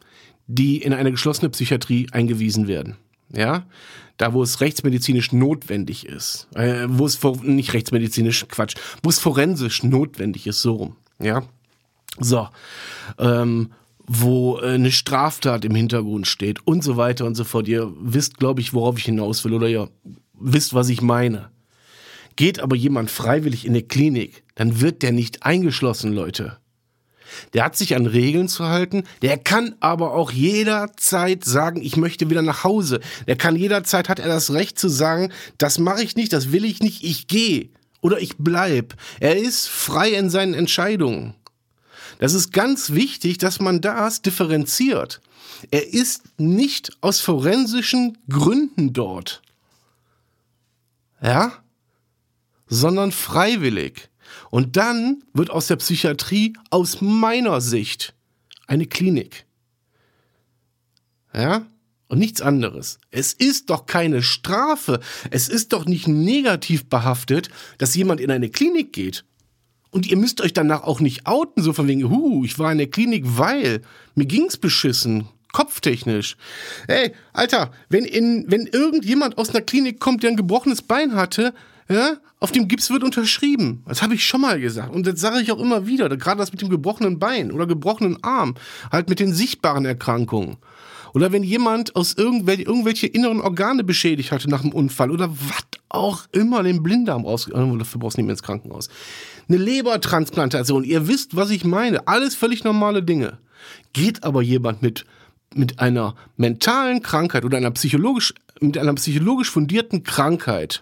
die 0.48 0.82
in 0.82 0.94
eine 0.94 1.12
geschlossene 1.12 1.50
Psychiatrie 1.50 2.08
eingewiesen 2.12 2.68
werden. 2.68 2.98
Ja, 3.32 3.66
da 4.18 4.34
wo 4.34 4.44
es 4.44 4.60
rechtsmedizinisch 4.60 5.32
notwendig 5.32 6.06
ist, 6.06 6.50
äh, 6.56 6.88
wo 6.90 7.06
es 7.06 7.24
nicht 7.44 7.74
rechtsmedizinisch 7.74 8.48
Quatsch, 8.50 8.76
wo 9.02 9.10
es 9.10 9.20
forensisch 9.20 9.84
notwendig 9.84 10.46
ist, 10.46 10.62
so 10.62 10.74
rum. 10.74 10.96
Ja, 11.22 11.44
so, 12.20 12.50
ähm, 13.18 13.72
wo 14.08 14.60
äh, 14.60 14.74
eine 14.74 14.92
Straftat 14.92 15.64
im 15.64 15.76
Hintergrund 15.76 16.28
steht 16.28 16.66
und 16.68 16.84
so 16.84 16.98
weiter 16.98 17.26
und 17.26 17.36
so 17.36 17.46
fort. 17.46 17.68
Ihr 17.68 17.94
wisst, 18.02 18.40
glaube 18.40 18.60
ich, 18.60 18.74
worauf 18.74 18.98
ich 18.98 19.06
hinaus 19.06 19.46
will 19.46 19.54
oder 19.54 19.70
ihr 19.70 19.90
wisst, 20.34 20.74
was 20.74 20.90
ich 20.90 21.02
meine. 21.02 21.50
Geht 22.39 22.62
aber 22.62 22.77
jemand 22.77 23.12
freiwillig 23.12 23.65
in 23.65 23.74
eine 23.74 23.84
Klinik, 23.84 24.46
dann 24.55 24.79
wird 24.79 25.01
der 25.01 25.12
nicht 25.12 25.43
eingeschlossen, 25.43 26.13
Leute. 26.13 26.58
Der 27.53 27.65
hat 27.65 27.75
sich 27.75 27.98
an 27.98 28.05
Regeln 28.05 28.48
zu 28.48 28.63
halten. 28.63 29.03
Der 29.22 29.38
kann 29.38 29.75
aber 29.81 30.13
auch 30.13 30.31
jederzeit 30.31 31.43
sagen, 31.43 31.81
ich 31.81 31.98
möchte 31.98 32.29
wieder 32.29 32.41
nach 32.41 32.63
Hause. 32.63 33.01
Der 33.27 33.36
kann 33.36 33.58
jederzeit, 33.58 34.08
hat 34.08 34.19
er 34.19 34.29
das 34.29 34.53
Recht 34.53 34.79
zu 34.79 34.88
sagen, 34.88 35.34
das 35.58 35.79
mache 35.79 36.01
ich 36.01 36.15
nicht, 36.15 36.31
das 36.31 36.53
will 36.53 36.63
ich 36.63 36.79
nicht, 36.79 37.03
ich 37.03 37.27
gehe 37.27 37.72
oder 38.00 38.22
ich 38.22 38.38
bleib. 38.38 38.96
Er 39.19 39.36
ist 39.36 39.67
frei 39.67 40.12
in 40.12 40.29
seinen 40.29 40.53
Entscheidungen. 40.53 41.36
Das 42.19 42.34
ist 42.34 42.53
ganz 42.53 42.91
wichtig, 42.91 43.38
dass 43.39 43.60
man 43.60 43.81
das 43.81 44.22
differenziert. 44.22 45.19
Er 45.72 45.93
ist 45.93 46.39
nicht 46.39 46.91
aus 47.01 47.19
forensischen 47.19 48.17
Gründen 48.29 48.93
dort. 48.93 49.41
Ja? 51.22 51.51
Sondern 52.70 53.12
freiwillig. 53.12 54.10
Und 54.50 54.78
dann 54.78 55.24
wird 55.34 55.50
aus 55.50 55.68
der 55.68 55.76
Psychiatrie 55.78 56.54
aus 56.70 57.02
meiner 57.02 57.62
Sicht 57.62 58.14
eine 58.68 58.86
Klinik. 58.86 59.46
Ja? 61.34 61.66
Und 62.08 62.18
nichts 62.20 62.42
anderes. 62.42 63.00
Es 63.12 63.34
ist 63.34 63.70
doch 63.70 63.86
keine 63.86 64.24
Strafe. 64.24 65.00
Es 65.30 65.48
ist 65.48 65.74
doch 65.74 65.86
nicht 65.86 66.08
negativ 66.08 66.86
behaftet, 66.90 67.50
dass 67.78 67.96
jemand 67.96 68.20
in 68.20 68.32
eine 68.32 68.50
Klinik 68.50 68.94
geht. 68.94 69.26
Und 69.92 70.08
ihr 70.08 70.18
müsst 70.18 70.42
euch 70.42 70.54
danach 70.54 70.84
auch 70.84 71.00
nicht 71.00 71.26
outen, 71.28 71.62
so 71.62 71.74
von 71.74 71.88
wegen, 71.88 72.10
hu, 72.10 72.46
ich 72.46 72.58
war 72.58 72.72
in 72.72 72.78
der 72.78 72.90
Klinik, 72.90 73.24
weil 73.26 73.82
mir 74.16 74.26
ging's 74.26 74.58
beschissen, 74.58 75.28
kopftechnisch. 75.52 76.36
Ey, 76.88 77.14
Alter, 77.34 77.72
wenn 77.90 78.06
in, 78.06 78.46
wenn 78.48 78.68
irgendjemand 78.68 79.38
aus 79.38 79.50
einer 79.50 79.62
Klinik 79.62 80.00
kommt, 80.00 80.24
der 80.24 80.32
ein 80.32 80.36
gebrochenes 80.36 80.82
Bein 80.82 81.16
hatte, 81.16 81.54
ja, 81.91 82.17
auf 82.39 82.51
dem 82.51 82.67
Gips 82.67 82.89
wird 82.89 83.03
unterschrieben. 83.03 83.84
Das 83.88 84.01
habe 84.01 84.13
ich 84.13 84.25
schon 84.25 84.41
mal 84.41 84.60
gesagt. 84.60 84.93
Und 84.93 85.08
das 85.08 85.19
sage 85.19 85.41
ich 85.41 85.51
auch 85.51 85.60
immer 85.60 85.88
wieder. 85.88 86.08
Gerade 86.15 86.38
das 86.38 86.51
mit 86.51 86.62
dem 86.62 86.69
gebrochenen 86.69 87.17
Bein 87.17 87.51
oder 87.51 87.65
gebrochenen 87.65 88.24
Arm. 88.24 88.55
Halt 88.91 89.10
mit 89.10 89.19
den 89.19 89.34
sichtbaren 89.34 89.86
Erkrankungen. 89.86 90.58
Oder 91.13 91.31
wenn 91.31 91.43
jemand 91.43 91.96
aus 91.96 92.13
irgendwelche, 92.13 92.63
irgendwelche 92.63 93.08
inneren 93.08 93.41
Organe 93.41 93.84
beschädigt 93.84 94.31
hatte 94.31 94.50
nach 94.50 94.62
dem 94.62 94.72
Unfall 94.72 95.10
oder 95.10 95.31
was 95.31 95.63
auch 95.89 96.25
immer, 96.31 96.62
den 96.62 96.84
Blinddarm 96.84 97.25
raus, 97.25 97.48
äh, 97.48 97.77
dafür 97.77 98.00
brauchst 98.00 98.17
du 98.17 98.22
nicht 98.22 98.27
mehr 98.27 98.34
ins 98.34 98.43
Krankenhaus. 98.43 98.89
Eine 99.48 99.58
Lebertransplantation, 99.58 100.84
ihr 100.84 101.08
wisst, 101.08 101.36
was 101.36 101.50
ich 101.50 101.65
meine. 101.65 102.08
Alles 102.08 102.36
völlig 102.36 102.63
normale 102.63 103.01
Dinge. 103.01 103.39
Geht 103.93 104.24
aber 104.24 104.43
jemand 104.43 104.84
mit, 104.84 105.05
mit 105.55 105.79
einer 105.79 106.13
mentalen 106.38 107.01
Krankheit 107.01 107.43
oder 107.43 107.58
einer 107.58 107.72
psychologisch, 107.72 108.36
mit 108.60 108.77
einer 108.77 108.93
psychologisch 108.93 109.50
fundierten 109.50 110.03
Krankheit 110.03 110.81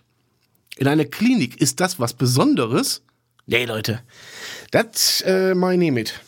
in 0.78 0.88
einer 0.88 1.06
Klinik 1.06 1.60
ist 1.60 1.80
das 1.80 2.00
was 2.00 2.14
Besonderes? 2.14 3.02
Nee, 3.46 3.66
Leute, 3.66 4.02
das 4.72 5.22
äh, 5.22 5.56
mache 5.56 5.74
ich 5.74 5.80
nie 5.80 5.92
mit. 5.92 6.20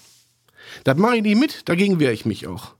Das 0.83 0.97
mache 0.97 1.17
ich 1.17 1.23
nie 1.23 1.35
mit, 1.35 1.67
dagegen 1.67 1.99
wehre 1.99 2.13
ich 2.13 2.25
mich 2.25 2.47
auch. 2.47 2.75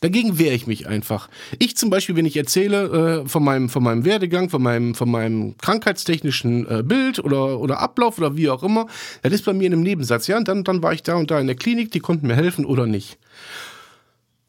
Dagegen 0.00 0.38
wehre 0.38 0.54
ich 0.54 0.66
mich 0.66 0.86
einfach. 0.86 1.30
Ich 1.58 1.78
zum 1.78 1.88
Beispiel, 1.88 2.14
wenn 2.14 2.26
ich 2.26 2.36
erzähle 2.36 3.22
äh, 3.24 3.28
von, 3.28 3.42
meinem, 3.42 3.70
von 3.70 3.82
meinem 3.82 4.04
Werdegang, 4.04 4.50
von 4.50 4.62
meinem, 4.62 4.94
von 4.94 5.10
meinem 5.10 5.56
krankheitstechnischen 5.56 6.68
äh, 6.68 6.82
Bild 6.82 7.24
oder, 7.24 7.58
oder 7.58 7.78
Ablauf 7.80 8.18
oder 8.18 8.36
wie 8.36 8.50
auch 8.50 8.62
immer, 8.62 8.86
das 9.22 9.32
ist 9.32 9.46
bei 9.46 9.54
mir 9.54 9.66
in 9.66 9.72
einem 9.72 9.82
Nebensatz. 9.82 10.26
Ja, 10.26 10.36
und 10.36 10.46
dann, 10.46 10.62
dann 10.62 10.82
war 10.82 10.92
ich 10.92 11.02
da 11.02 11.14
und 11.14 11.30
da 11.30 11.40
in 11.40 11.46
der 11.46 11.56
Klinik, 11.56 11.90
die 11.90 12.00
konnten 12.00 12.26
mir 12.26 12.36
helfen 12.36 12.66
oder 12.66 12.86
nicht. 12.86 13.16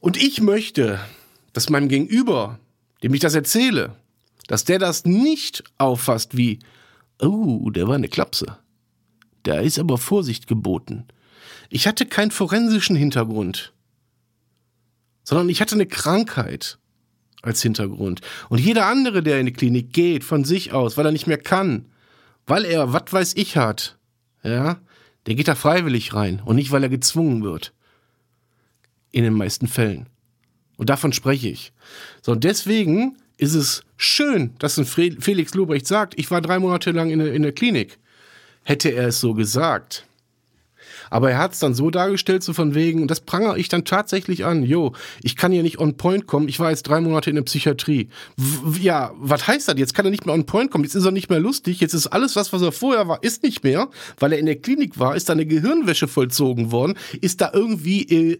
Und 0.02 0.22
ich 0.22 0.42
möchte, 0.42 1.00
dass 1.54 1.70
meinem 1.70 1.88
Gegenüber, 1.88 2.60
dem 3.02 3.14
ich 3.14 3.22
das 3.22 3.34
erzähle, 3.34 3.96
dass 4.48 4.64
der 4.64 4.80
das 4.80 5.06
nicht 5.06 5.64
auffasst 5.78 6.38
wie, 6.38 6.60
oh, 7.22 7.70
der 7.70 7.88
war 7.88 7.96
eine 7.96 8.10
Klapse. 8.10 8.58
Da 9.44 9.60
ist 9.60 9.80
aber 9.80 9.98
Vorsicht 9.98 10.48
geboten. 10.48 11.06
Ich 11.70 11.88
hatte 11.88 12.06
keinen 12.06 12.32
forensischen 12.32 12.96
Hintergrund, 12.96 13.74
sondern 15.24 15.50
ich 15.50 15.62
hatte 15.62 15.76
eine 15.76 15.88
Krankheit 15.88 16.78
als 17.42 17.62
Hintergrund. 17.62 18.22
Und 18.50 18.60
jeder 18.60 18.88
andere, 18.88 19.24
der 19.24 19.40
in 19.40 19.46
die 19.46 19.54
Klinik 19.54 19.94
geht, 19.94 20.24
von 20.24 20.44
sich 20.44 20.74
aus, 20.74 20.98
weil 20.98 21.06
er 21.06 21.12
nicht 21.12 21.28
mehr 21.28 21.38
kann, 21.38 21.86
weil 22.48 22.66
er, 22.66 22.94
was 22.94 23.12
weiß 23.12 23.34
ich, 23.36 23.58
hat, 23.58 23.98
ja, 24.44 24.80
der 25.26 25.36
geht 25.36 25.48
da 25.48 25.56
freiwillig 25.56 26.14
rein 26.14 26.42
und 26.44 26.56
nicht, 26.56 26.72
weil 26.72 26.84
er 26.84 26.90
gezwungen 26.90 27.44
wird. 27.44 27.74
In 29.12 29.24
den 29.24 29.34
meisten 29.34 29.68
Fällen. 29.68 30.08
Und 30.78 30.90
davon 30.90 31.14
spreche 31.14 31.48
ich. 31.48 31.72
So, 32.22 32.34
und 32.34 32.44
deswegen 32.44 33.18
ist 33.38 33.54
es 33.54 33.84
schön, 33.98 34.54
dass 34.60 34.78
ein 34.78 34.86
Felix 34.86 35.54
Lobrecht 35.54 35.88
sagt, 35.88 36.18
ich 36.18 36.32
war 36.32 36.42
drei 36.42 36.60
Monate 36.60 36.92
lang 36.92 37.10
in 37.10 37.20
der, 37.20 37.34
in 37.34 37.44
der 37.44 37.52
Klinik. 37.52 37.98
Hätte 38.64 38.90
er 38.90 39.10
es 39.10 39.20
so 39.20 39.34
gesagt, 39.34 40.06
Aber 41.10 41.32
er 41.32 41.38
hat 41.38 41.54
es 41.54 41.60
dann 41.60 41.74
so 41.74 41.90
dargestellt, 41.90 42.44
so 42.44 42.54
von 42.54 42.76
wegen, 42.76 43.08
das 43.08 43.22
prangere 43.22 43.58
ich 43.60 43.70
dann 43.70 43.86
tatsächlich 43.86 44.46
an. 44.46 44.64
Jo, 44.64 44.94
ich 45.22 45.36
kann 45.36 45.52
hier 45.52 45.64
nicht 45.64 45.80
on 45.80 45.98
point 45.98 46.28
kommen. 46.28 46.48
Ich 46.48 46.60
war 46.60 46.70
jetzt 46.70 46.84
drei 46.84 47.02
Monate 47.02 47.30
in 47.30 47.36
der 47.36 47.44
Psychiatrie. 47.44 48.10
W 48.38 48.80
ja, 48.82 49.12
was 49.18 49.48
heißt 49.48 49.68
das? 49.68 49.76
Jetzt 49.78 49.94
kann 49.94 50.06
er 50.06 50.12
nicht 50.12 50.26
mehr 50.26 50.36
on 50.36 50.46
point 50.46 50.72
kommen. 50.72 50.84
Jetzt 50.84 50.96
ist 50.96 51.06
er 51.06 51.12
nicht 51.12 51.30
mehr 51.30 51.40
lustig. 51.40 51.80
Jetzt 51.80 51.94
ist 51.94 52.08
alles, 52.08 52.36
was, 52.36 52.54
was 52.54 52.62
er 52.62 52.72
vorher 52.72 53.08
war, 53.08 53.24
ist 53.24 53.44
nicht 53.44 53.64
mehr, 53.64 53.90
weil 54.20 54.34
er 54.34 54.40
in 54.40 54.46
der 54.46 54.58
Klinik 54.58 55.00
war, 55.00 55.16
ist 55.16 55.30
da 55.30 55.34
eine 55.34 55.46
Gehirnwäsche 55.46 56.08
vollzogen 56.08 56.72
worden, 56.72 56.96
ist 57.22 57.42
da 57.42 57.52
irgendwie 57.54 58.04
äh, 58.04 58.40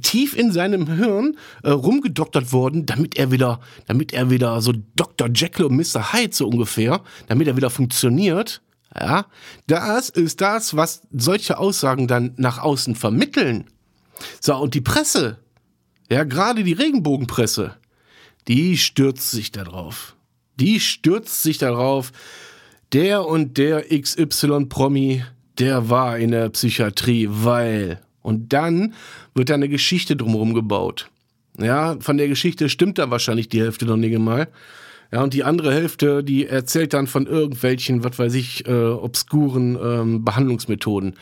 tief 0.00 0.36
in 0.36 0.52
seinem 0.52 0.86
Hirn 0.96 1.36
äh, 1.62 1.70
rumgedoktert 1.70 2.52
worden, 2.52 2.86
damit 2.86 3.16
er 3.16 3.30
wieder, 3.30 3.60
damit 3.86 4.12
er 4.12 4.30
wieder 4.30 4.60
so 4.60 4.72
Dr. 4.94 5.28
Jekyll 5.32 5.66
und 5.66 5.76
Mr. 5.76 6.12
Hyde 6.12 6.34
so 6.34 6.48
ungefähr, 6.48 7.02
damit 7.28 7.48
er 7.48 7.56
wieder 7.56 7.70
funktioniert. 7.70 8.62
Ja, 8.98 9.26
das 9.66 10.08
ist 10.08 10.40
das, 10.40 10.76
was 10.76 11.02
solche 11.12 11.58
Aussagen 11.58 12.08
dann 12.08 12.32
nach 12.36 12.58
außen 12.58 12.94
vermitteln. 12.94 13.66
So, 14.40 14.56
und 14.56 14.74
die 14.74 14.80
Presse, 14.80 15.38
ja, 16.10 16.24
gerade 16.24 16.64
die 16.64 16.72
Regenbogenpresse, 16.72 17.76
die 18.48 18.78
stürzt 18.78 19.30
sich 19.30 19.52
darauf. 19.52 20.16
Die 20.58 20.80
stürzt 20.80 21.42
sich 21.42 21.58
darauf. 21.58 22.12
Der 22.92 23.26
und 23.26 23.58
der 23.58 23.84
XY-Promi, 23.88 25.24
der 25.58 25.90
war 25.90 26.18
in 26.18 26.30
der 26.30 26.48
Psychiatrie, 26.50 27.28
weil. 27.30 28.00
Und 28.22 28.52
dann 28.52 28.94
wird 29.34 29.50
da 29.50 29.54
eine 29.54 29.68
Geschichte 29.68 30.16
drumherum 30.16 30.54
gebaut. 30.54 31.10
Ja, 31.58 31.96
von 32.00 32.16
der 32.16 32.28
Geschichte 32.28 32.68
stimmt 32.68 32.98
da 32.98 33.10
wahrscheinlich 33.10 33.48
die 33.48 33.60
Hälfte 33.60 33.86
noch 33.86 33.96
nicht 33.96 34.16
mal. 34.18 34.48
Ja, 35.12 35.22
und 35.22 35.34
die 35.34 35.44
andere 35.44 35.72
Hälfte, 35.72 36.24
die 36.24 36.46
erzählt 36.46 36.92
dann 36.92 37.06
von 37.06 37.26
irgendwelchen, 37.26 38.02
was 38.02 38.18
weiß 38.18 38.34
ich, 38.34 38.66
äh, 38.66 38.72
obskuren 38.72 39.78
ähm, 39.80 40.24
Behandlungsmethoden. 40.24 41.14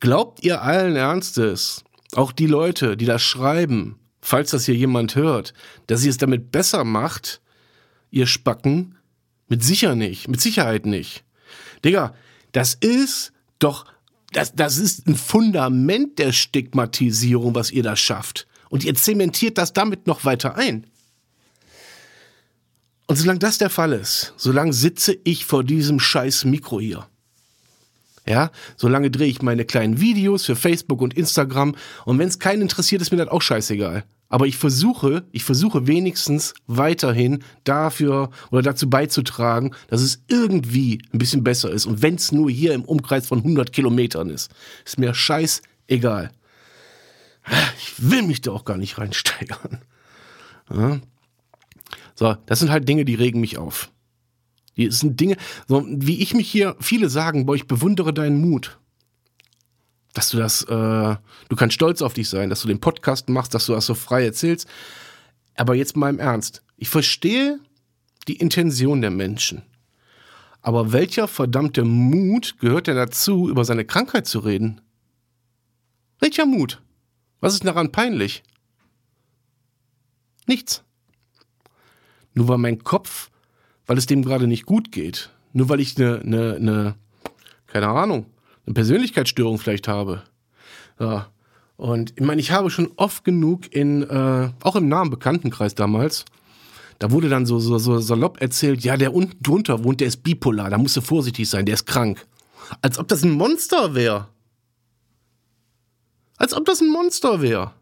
Glaubt 0.00 0.44
ihr 0.44 0.62
allen 0.62 0.96
Ernstes, 0.96 1.84
auch 2.14 2.32
die 2.32 2.46
Leute, 2.46 2.96
die 2.96 3.06
das 3.06 3.22
schreiben, 3.22 3.98
falls 4.20 4.50
das 4.50 4.66
hier 4.66 4.76
jemand 4.76 5.16
hört, 5.16 5.52
dass 5.86 6.00
sie 6.00 6.08
es 6.08 6.18
damit 6.18 6.52
besser 6.52 6.84
macht, 6.84 7.40
ihr 8.10 8.26
Spacken? 8.26 8.94
Mit 9.48 9.64
sicher 9.64 9.94
nicht, 9.94 10.28
mit 10.28 10.40
Sicherheit 10.40 10.84
nicht. 10.84 11.24
Digga, 11.84 12.14
das 12.52 12.74
ist 12.74 13.32
doch, 13.58 13.86
das, 14.32 14.54
das 14.54 14.76
ist 14.78 15.06
ein 15.06 15.16
Fundament 15.16 16.18
der 16.18 16.32
Stigmatisierung, 16.32 17.54
was 17.54 17.70
ihr 17.70 17.82
da 17.82 17.96
schafft. 17.96 18.46
Und 18.68 18.84
ihr 18.84 18.94
zementiert 18.94 19.56
das 19.56 19.72
damit 19.72 20.06
noch 20.06 20.24
weiter 20.24 20.56
ein. 20.56 20.86
Und 23.08 23.16
solange 23.16 23.38
das 23.38 23.56
der 23.56 23.70
Fall 23.70 23.94
ist, 23.94 24.34
solange 24.36 24.74
sitze 24.74 25.16
ich 25.24 25.46
vor 25.46 25.64
diesem 25.64 25.98
scheiß 25.98 26.44
Mikro 26.44 26.78
hier. 26.78 27.08
Ja, 28.26 28.50
solange 28.76 29.10
drehe 29.10 29.28
ich 29.28 29.40
meine 29.40 29.64
kleinen 29.64 29.98
Videos 29.98 30.44
für 30.44 30.54
Facebook 30.54 31.00
und 31.00 31.14
Instagram. 31.14 31.74
Und 32.04 32.18
wenn 32.18 32.28
es 32.28 32.38
keinen 32.38 32.60
interessiert, 32.60 33.00
ist 33.00 33.10
mir 33.10 33.16
das 33.16 33.28
auch 33.28 33.40
scheißegal. 33.40 34.04
Aber 34.28 34.46
ich 34.46 34.58
versuche, 34.58 35.24
ich 35.32 35.42
versuche 35.42 35.86
wenigstens 35.86 36.52
weiterhin 36.66 37.42
dafür 37.64 38.28
oder 38.50 38.60
dazu 38.60 38.90
beizutragen, 38.90 39.74
dass 39.88 40.02
es 40.02 40.22
irgendwie 40.28 41.00
ein 41.14 41.18
bisschen 41.18 41.42
besser 41.42 41.70
ist. 41.70 41.86
Und 41.86 42.02
wenn 42.02 42.16
es 42.16 42.30
nur 42.30 42.50
hier 42.50 42.74
im 42.74 42.84
Umkreis 42.84 43.26
von 43.26 43.38
100 43.38 43.72
Kilometern 43.72 44.28
ist, 44.28 44.50
ist 44.84 44.98
mir 44.98 45.14
scheißegal. 45.14 46.30
Ich 47.78 48.10
will 48.10 48.20
mich 48.24 48.42
da 48.42 48.50
auch 48.52 48.66
gar 48.66 48.76
nicht 48.76 48.98
reinsteigern. 48.98 49.80
Ja. 50.70 51.00
So, 52.18 52.34
das 52.46 52.58
sind 52.58 52.72
halt 52.72 52.88
Dinge, 52.88 53.04
die 53.04 53.14
regen 53.14 53.38
mich 53.38 53.58
auf. 53.58 53.92
Die 54.76 54.90
sind 54.90 55.20
Dinge, 55.20 55.36
so 55.68 55.86
wie 55.86 56.20
ich 56.20 56.34
mich 56.34 56.50
hier, 56.50 56.74
viele 56.80 57.08
sagen, 57.08 57.46
boah, 57.46 57.54
ich 57.54 57.68
bewundere 57.68 58.12
deinen 58.12 58.40
Mut. 58.40 58.80
Dass 60.14 60.30
du 60.30 60.36
das, 60.36 60.64
äh, 60.64 60.66
du 60.66 61.56
kannst 61.56 61.74
stolz 61.76 62.02
auf 62.02 62.14
dich 62.14 62.28
sein, 62.28 62.50
dass 62.50 62.62
du 62.62 62.66
den 62.66 62.80
Podcast 62.80 63.28
machst, 63.28 63.54
dass 63.54 63.66
du 63.66 63.72
das 63.72 63.86
so 63.86 63.94
frei 63.94 64.24
erzählst. 64.24 64.66
Aber 65.54 65.76
jetzt 65.76 65.96
mal 65.96 66.10
im 66.10 66.18
Ernst. 66.18 66.64
Ich 66.76 66.88
verstehe 66.88 67.60
die 68.26 68.38
Intention 68.38 69.00
der 69.00 69.12
Menschen. 69.12 69.62
Aber 70.60 70.92
welcher 70.92 71.28
verdammte 71.28 71.84
Mut 71.84 72.56
gehört 72.58 72.88
denn 72.88 72.96
dazu, 72.96 73.48
über 73.48 73.64
seine 73.64 73.84
Krankheit 73.84 74.26
zu 74.26 74.40
reden? 74.40 74.80
Welcher 76.18 76.46
Mut? 76.46 76.82
Was 77.38 77.54
ist 77.54 77.64
daran 77.64 77.92
peinlich? 77.92 78.42
Nichts. 80.48 80.82
Nur 82.34 82.48
weil 82.48 82.58
mein 82.58 82.84
Kopf, 82.84 83.30
weil 83.86 83.98
es 83.98 84.06
dem 84.06 84.24
gerade 84.24 84.46
nicht 84.46 84.66
gut 84.66 84.92
geht. 84.92 85.30
Nur 85.52 85.68
weil 85.68 85.80
ich 85.80 85.96
eine, 85.96 86.20
eine, 86.20 86.54
eine 86.56 86.94
keine 87.66 87.88
Ahnung, 87.88 88.26
eine 88.66 88.74
Persönlichkeitsstörung 88.74 89.58
vielleicht 89.58 89.88
habe. 89.88 90.22
Ja. 90.98 91.28
Und 91.76 92.12
ich 92.16 92.24
meine, 92.24 92.40
ich 92.40 92.50
habe 92.50 92.70
schon 92.70 92.90
oft 92.96 93.24
genug 93.24 93.72
in, 93.72 94.02
äh, 94.02 94.50
auch 94.62 94.74
im 94.74 94.88
nahen 94.88 95.10
Bekanntenkreis 95.10 95.76
damals, 95.76 96.24
da 96.98 97.12
wurde 97.12 97.28
dann 97.28 97.46
so, 97.46 97.60
so, 97.60 97.78
so 97.78 97.98
salopp 97.98 98.40
erzählt, 98.40 98.82
ja, 98.82 98.96
der 98.96 99.14
unten 99.14 99.40
drunter 99.40 99.84
wohnt, 99.84 100.00
der 100.00 100.08
ist 100.08 100.24
bipolar, 100.24 100.70
da 100.70 100.78
musst 100.78 100.96
du 100.96 101.00
vorsichtig 101.00 101.48
sein, 101.48 101.64
der 101.64 101.74
ist 101.74 101.86
krank. 101.86 102.26
Als 102.82 102.98
ob 102.98 103.06
das 103.06 103.22
ein 103.22 103.30
Monster 103.30 103.94
wäre. 103.94 104.26
Als 106.36 106.52
ob 106.52 106.64
das 106.64 106.80
ein 106.80 106.90
Monster 106.90 107.40
wäre. 107.40 107.72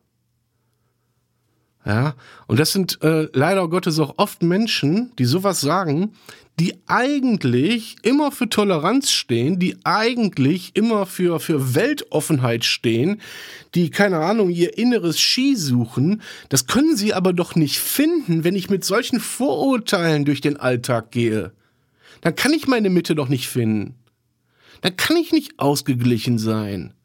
Ja, 1.87 2.17
und 2.49 2.59
das 2.59 2.73
sind 2.73 3.01
äh, 3.03 3.29
leider 3.33 3.69
Gottes 3.69 4.01
auch 4.01 4.15
oft 4.17 4.43
Menschen, 4.43 5.13
die 5.21 5.25
sowas 5.25 5.61
sagen, 5.61 6.15
die 6.59 6.75
eigentlich 6.87 7.95
immer 8.03 8.33
für 8.33 8.49
Toleranz 8.49 9.13
stehen, 9.13 9.61
die 9.61 9.77
eigentlich 9.85 10.73
immer 10.75 11.07
für, 11.07 11.39
für 11.39 11.77
Weltoffenheit 11.77 12.65
stehen, 12.65 13.21
die, 13.77 13.91
keine 13.91 14.19
Ahnung, 14.19 14.51
ihr 14.51 14.77
inneres 14.77 15.21
Ski 15.21 15.55
suchen. 15.55 16.23
Das 16.49 16.67
können 16.67 16.97
sie 16.97 17.15
aber 17.15 17.33
doch 17.33 17.55
nicht 17.55 17.79
finden, 17.79 18.43
wenn 18.43 18.57
ich 18.57 18.69
mit 18.69 18.85
solchen 18.85 19.21
Vorurteilen 19.21 20.25
durch 20.25 20.41
den 20.41 20.57
Alltag 20.57 21.13
gehe. 21.13 21.53
Dann 22.21 22.35
kann 22.35 22.53
ich 22.53 22.67
meine 22.67 22.91
Mitte 22.91 23.15
doch 23.15 23.29
nicht 23.29 23.47
finden. 23.47 23.95
Dann 24.81 24.97
kann 24.97 25.17
ich 25.17 25.31
nicht 25.31 25.61
ausgeglichen 25.61 26.39
sein. 26.39 26.96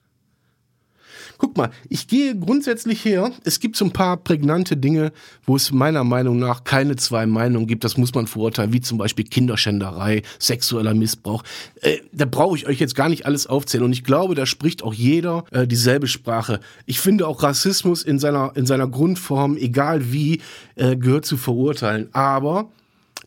Guck 1.42 1.58
mal, 1.58 1.72
ich 1.90 2.08
gehe 2.08 2.38
grundsätzlich 2.38 3.04
her. 3.04 3.32
Es 3.44 3.60
gibt 3.60 3.76
so 3.76 3.84
ein 3.84 3.92
paar 3.92 4.18
prägnante 4.18 4.78
Dinge, 4.78 5.12
wo 5.44 5.56
es 5.56 5.72
meiner 5.72 6.04
Meinung 6.04 6.38
nach 6.38 6.66
keine 6.66 6.98
zwei 6.98 7.26
Meinungen 7.26 7.66
gibt. 7.66 7.84
Das 7.84 7.98
muss 7.98 8.14
man 8.14 8.28
verurteilen, 8.28 8.74
wie 8.74 8.82
zum 8.82 9.00
Beispiel 9.00 9.26
Kinderschänderei, 9.26 10.22
sexueller 10.38 10.94
Missbrauch. 10.94 11.44
Äh, 11.82 11.98
da 12.12 12.26
brauche 12.26 12.56
ich 12.56 12.68
euch 12.68 12.80
jetzt 12.80 12.94
gar 12.94 13.10
nicht 13.10 13.26
alles 13.26 13.48
aufzählen. 13.48 13.86
Und 13.86 13.94
ich 13.94 14.04
glaube, 14.04 14.36
da 14.36 14.46
spricht 14.46 14.84
auch 14.84 14.94
jeder 14.94 15.44
äh, 15.50 15.66
dieselbe 15.66 16.06
Sprache. 16.06 16.60
Ich 16.86 17.00
finde 17.00 17.28
auch 17.28 17.42
Rassismus 17.42 18.04
in 18.04 18.20
seiner, 18.20 18.52
in 18.54 18.68
seiner 18.68 18.88
Grundform, 18.88 19.58
egal 19.58 20.14
wie, 20.14 20.42
äh, 20.76 20.96
gehört 20.96 21.26
zu 21.26 21.38
verurteilen. 21.38 22.10
Aber 22.14 22.70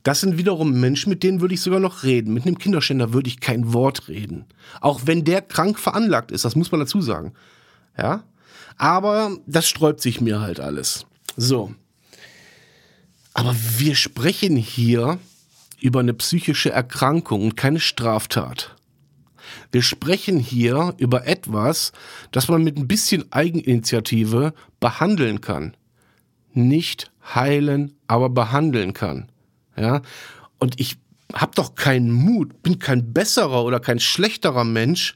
das 0.05 0.21
sind 0.21 0.39
wiederum 0.39 0.79
Menschen, 0.79 1.11
mit 1.11 1.25
denen 1.25 1.41
würde 1.41 1.55
ich 1.55 1.63
sogar 1.63 1.81
noch 1.81 2.05
reden. 2.05 2.33
Mit 2.33 2.47
einem 2.47 2.59
Kinderschänder 2.59 3.13
würde 3.13 3.27
ich 3.27 3.41
kein 3.41 3.73
Wort 3.73 4.07
reden. 4.07 4.45
Auch 4.81 5.01
wenn 5.07 5.25
der 5.25 5.43
krank 5.43 5.81
veranlagt 5.81 6.31
ist, 6.31 6.45
das 6.45 6.55
muss 6.55 6.71
man 6.71 6.79
dazu 6.79 7.01
sagen. 7.01 7.33
Ja. 7.97 8.25
Aber 8.77 9.37
das 9.47 9.69
sträubt 9.69 10.01
sich 10.01 10.21
mir 10.21 10.41
halt 10.41 10.61
alles. 10.61 11.07
So. 11.37 11.75
Aber 13.33 13.55
wir 13.79 13.95
sprechen 13.95 14.57
hier 14.57 15.19
über 15.81 16.01
eine 16.01 16.15
psychische 16.15 16.71
Erkrankung 16.71 17.43
und 17.43 17.57
keine 17.57 17.81
Straftat. 17.81 18.75
Wir 19.73 19.83
sprechen 19.83 20.39
hier 20.39 20.95
über 20.99 21.27
etwas, 21.27 21.93
das 22.31 22.49
man 22.49 22.63
mit 22.63 22.77
ein 22.77 22.89
bisschen 22.89 23.31
Eigeninitiative 23.33 24.55
behandeln 24.81 25.41
kann. 25.41 25.77
Nicht 26.53 27.11
heilen, 27.35 27.97
aber 28.07 28.31
behandeln 28.31 28.93
kann. 28.95 29.31
Ja? 29.77 30.03
Und 30.59 30.79
ich 30.81 30.97
habe 31.33 31.53
doch 31.55 31.75
keinen 31.75 32.13
Mut, 32.13 32.63
bin 32.63 32.79
kein 32.79 33.13
besserer 33.13 33.65
oder 33.65 33.81
kein 33.81 33.99
schlechterer 33.99 34.65
Mensch, 34.65 35.15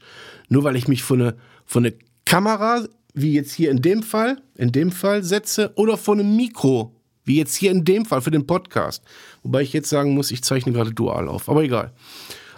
nur 0.49 0.63
weil 0.63 0.75
ich 0.75 0.87
mich 0.87 1.03
vor 1.03 1.17
eine, 1.17 1.35
vor 1.65 1.81
eine 1.81 1.93
Kamera, 2.29 2.85
wie 3.15 3.33
jetzt 3.33 3.53
hier 3.53 3.71
in 3.71 3.81
dem 3.81 4.03
Fall, 4.03 4.39
in 4.53 4.71
dem 4.71 4.91
Fall 4.91 5.23
setze, 5.23 5.73
oder 5.75 5.97
vor 5.97 6.13
einem 6.13 6.35
Mikro, 6.35 6.93
wie 7.25 7.37
jetzt 7.37 7.55
hier 7.55 7.71
in 7.71 7.83
dem 7.83 8.05
Fall 8.05 8.21
für 8.21 8.29
den 8.29 8.45
Podcast. 8.45 9.03
Wobei 9.41 9.63
ich 9.63 9.73
jetzt 9.73 9.89
sagen 9.89 10.13
muss, 10.13 10.29
ich 10.29 10.43
zeichne 10.43 10.71
gerade 10.71 10.93
dual 10.93 11.27
auf, 11.27 11.49
aber 11.49 11.63
egal. 11.63 11.91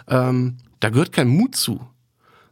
Ähm, 0.08 0.58
da 0.80 0.90
gehört 0.90 1.12
kein 1.12 1.28
Mut 1.28 1.56
zu. 1.56 1.80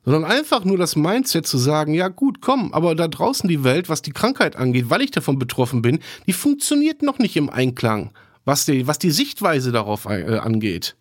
Sondern 0.02 0.24
einfach 0.24 0.64
nur 0.64 0.78
das 0.78 0.96
Mindset 0.96 1.46
zu 1.46 1.58
sagen, 1.58 1.92
ja 1.92 2.08
gut, 2.08 2.40
komm, 2.40 2.72
aber 2.72 2.94
da 2.94 3.06
draußen 3.06 3.50
die 3.50 3.64
Welt, 3.64 3.90
was 3.90 4.00
die 4.00 4.12
Krankheit 4.12 4.56
angeht, 4.56 4.88
weil 4.88 5.02
ich 5.02 5.10
davon 5.10 5.38
betroffen 5.38 5.82
bin, 5.82 5.98
die 6.26 6.32
funktioniert 6.32 7.02
noch 7.02 7.18
nicht 7.18 7.36
im 7.36 7.50
Einklang, 7.50 8.12
was 8.46 8.64
die, 8.64 8.86
was 8.86 8.98
die 8.98 9.10
Sichtweise 9.10 9.72
darauf 9.72 10.06
äh, 10.06 10.38
angeht. 10.38 10.96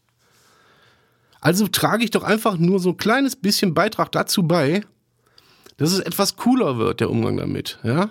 Also 1.40 1.70
trage 1.70 2.04
ich 2.04 2.12
doch 2.12 2.24
einfach 2.26 2.58
nur 2.58 2.82
so 2.82 2.90
ein 2.90 2.98
kleines 2.98 3.38
bisschen 3.38 3.74
Beitrag 3.74 4.12
dazu 4.12 4.44
bei, 4.44 4.84
dass 5.80 5.94
es 5.94 6.00
etwas 6.00 6.36
cooler 6.36 6.78
wird, 6.78 7.00
der 7.00 7.10
Umgang 7.10 7.38
damit, 7.38 7.80
ja? 7.84 8.10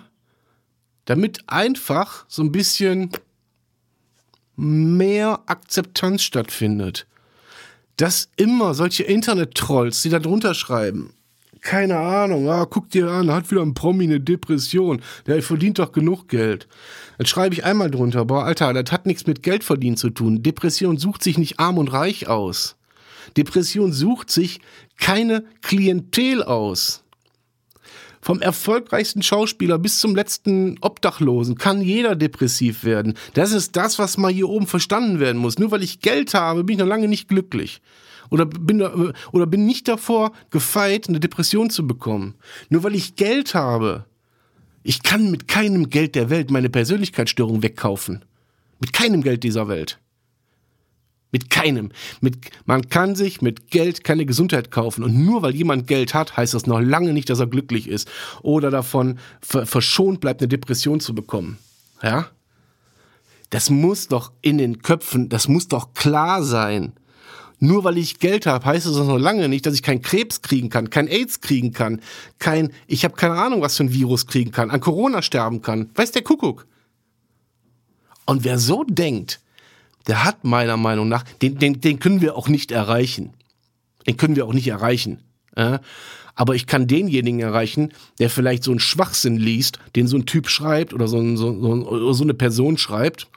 Damit 1.05 1.43
einfach 1.47 2.25
so 2.27 2.43
ein 2.43 2.51
bisschen 2.51 3.11
mehr 4.55 5.39
Akzeptanz 5.45 6.23
stattfindet. 6.23 7.07
Dass 7.95 8.29
immer 8.35 8.73
solche 8.73 9.03
Internet-Trolls, 9.03 10.01
die 10.01 10.09
da 10.09 10.19
drunter 10.19 10.53
schreiben, 10.53 11.13
keine 11.61 11.97
Ahnung, 11.97 12.49
ah, 12.49 12.65
guck 12.65 12.89
dir 12.89 13.09
an, 13.09 13.31
hat 13.31 13.51
wieder 13.51 13.61
ein 13.61 13.73
Promi 13.73 14.05
eine 14.05 14.21
Depression, 14.21 15.01
der 15.27 15.43
verdient 15.43 15.79
doch 15.79 15.91
genug 15.91 16.27
Geld. 16.29 16.67
Dann 17.17 17.27
schreibe 17.27 17.53
ich 17.53 17.65
einmal 17.65 17.91
drunter, 17.91 18.25
boah, 18.25 18.45
Alter, 18.45 18.73
das 18.73 18.91
hat 18.93 19.05
nichts 19.05 19.27
mit 19.27 19.43
Geld 19.43 19.63
verdienen 19.63 19.97
zu 19.97 20.09
tun. 20.09 20.41
Depression 20.41 20.97
sucht 20.97 21.21
sich 21.21 21.37
nicht 21.37 21.59
arm 21.59 21.77
und 21.77 21.91
reich 21.91 22.27
aus. 22.27 22.77
Depression 23.35 23.91
sucht 23.91 24.31
sich 24.31 24.61
keine 24.97 25.43
Klientel 25.61 26.43
aus. 26.43 27.03
Vom 28.21 28.41
erfolgreichsten 28.41 29.21
Schauspieler 29.21 29.79
bis 29.79 29.99
zum 29.99 30.15
letzten 30.15 30.77
Obdachlosen 30.81 31.57
kann 31.57 31.81
jeder 31.81 32.15
depressiv 32.15 32.83
werden. 32.83 33.15
Das 33.33 33.51
ist 33.51 33.75
das, 33.75 33.97
was 33.97 34.17
mal 34.17 34.31
hier 34.31 34.49
oben 34.49 34.67
verstanden 34.67 35.19
werden 35.19 35.37
muss. 35.37 35.57
Nur 35.57 35.71
weil 35.71 35.83
ich 35.83 36.01
Geld 36.01 36.33
habe, 36.33 36.63
bin 36.63 36.73
ich 36.73 36.79
noch 36.79 36.87
lange 36.87 37.07
nicht 37.07 37.29
glücklich. 37.29 37.81
Oder 38.29 38.45
bin, 38.45 38.81
oder 38.81 39.47
bin 39.47 39.65
nicht 39.65 39.87
davor 39.87 40.33
gefeit, 40.51 41.07
eine 41.07 41.19
Depression 41.19 41.69
zu 41.69 41.87
bekommen. 41.87 42.35
Nur 42.69 42.83
weil 42.83 42.95
ich 42.95 43.15
Geld 43.15 43.55
habe. 43.55 44.05
Ich 44.83 45.01
kann 45.03 45.31
mit 45.31 45.47
keinem 45.47 45.89
Geld 45.89 46.15
der 46.15 46.29
Welt 46.29 46.51
meine 46.51 46.69
Persönlichkeitsstörung 46.69 47.63
wegkaufen. 47.63 48.23
Mit 48.79 48.93
keinem 48.93 49.23
Geld 49.23 49.43
dieser 49.43 49.67
Welt. 49.67 49.99
Mit 51.31 51.49
keinem. 51.49 51.91
Mit, 52.21 52.37
man 52.65 52.89
kann 52.89 53.15
sich 53.15 53.41
mit 53.41 53.69
Geld 53.69 54.03
keine 54.03 54.25
Gesundheit 54.25 54.71
kaufen. 54.71 55.03
Und 55.03 55.15
nur 55.15 55.43
weil 55.43 55.55
jemand 55.55 55.85
Geld 55.87 56.13
hat, 56.13 56.37
heißt 56.37 56.55
das 56.55 56.65
noch 56.65 56.79
lange 56.79 57.13
nicht, 57.13 57.29
dass 57.29 57.39
er 57.39 57.47
glücklich 57.47 57.87
ist. 57.87 58.09
Oder 58.41 58.71
davon 58.71 59.19
verschont 59.41 60.21
bleibt, 60.21 60.41
eine 60.41 60.47
Depression 60.47 60.99
zu 60.99 61.13
bekommen. 61.13 61.59
Ja? 62.01 62.29
Das 63.51 63.69
muss 63.69 64.07
doch 64.07 64.31
in 64.41 64.57
den 64.57 64.81
Köpfen, 64.81 65.29
das 65.29 65.47
muss 65.47 65.67
doch 65.67 65.93
klar 65.93 66.43
sein. 66.43 66.93
Nur 67.59 67.83
weil 67.83 67.97
ich 67.97 68.19
Geld 68.19 68.45
habe, 68.45 68.65
heißt 68.65 68.85
das 68.85 68.95
noch 68.95 69.17
lange 69.17 69.49
nicht, 69.49 69.65
dass 69.65 69.73
ich 69.73 69.83
keinen 69.83 70.01
Krebs 70.01 70.41
kriegen 70.41 70.69
kann, 70.69 70.89
kein 70.89 71.07
AIDS 71.07 71.41
kriegen 71.41 71.73
kann, 71.73 72.01
kein, 72.37 72.71
ich 72.87 73.03
habe 73.03 73.15
keine 73.15 73.35
Ahnung, 73.35 73.61
was 73.61 73.75
für 73.75 73.83
ein 73.83 73.93
Virus 73.93 74.27
kriegen 74.27 74.51
kann, 74.51 74.71
an 74.71 74.79
Corona 74.79 75.21
sterben 75.21 75.61
kann. 75.61 75.89
Weiß 75.95 76.11
der 76.11 76.21
Kuckuck. 76.21 76.65
Und 78.25 78.45
wer 78.45 78.59
so 78.59 78.85
denkt, 78.85 79.41
der 80.07 80.23
hat 80.23 80.43
meiner 80.43 80.77
Meinung 80.77 81.07
nach, 81.07 81.23
den, 81.41 81.57
den, 81.57 81.81
den 81.81 81.99
können 81.99 82.21
wir 82.21 82.35
auch 82.35 82.47
nicht 82.47 82.71
erreichen. 82.71 83.33
Den 84.07 84.17
können 84.17 84.35
wir 84.35 84.45
auch 84.45 84.53
nicht 84.53 84.67
erreichen. 84.67 85.21
Äh? 85.55 85.79
Aber 86.35 86.55
ich 86.55 86.67
kann 86.67 86.87
denjenigen 86.87 87.41
erreichen, 87.41 87.91
der 88.17 88.29
vielleicht 88.29 88.63
so 88.63 88.71
einen 88.71 88.79
Schwachsinn 88.79 89.37
liest, 89.37 89.77
den 89.95 90.07
so 90.07 90.17
ein 90.17 90.25
Typ 90.25 90.49
schreibt 90.49 90.93
oder 90.93 91.07
so, 91.07 91.19
ein, 91.19 91.35
so, 91.35 91.51
so, 91.61 92.13
so 92.13 92.23
eine 92.23 92.33
Person 92.33 92.77
schreibt, 92.77 93.27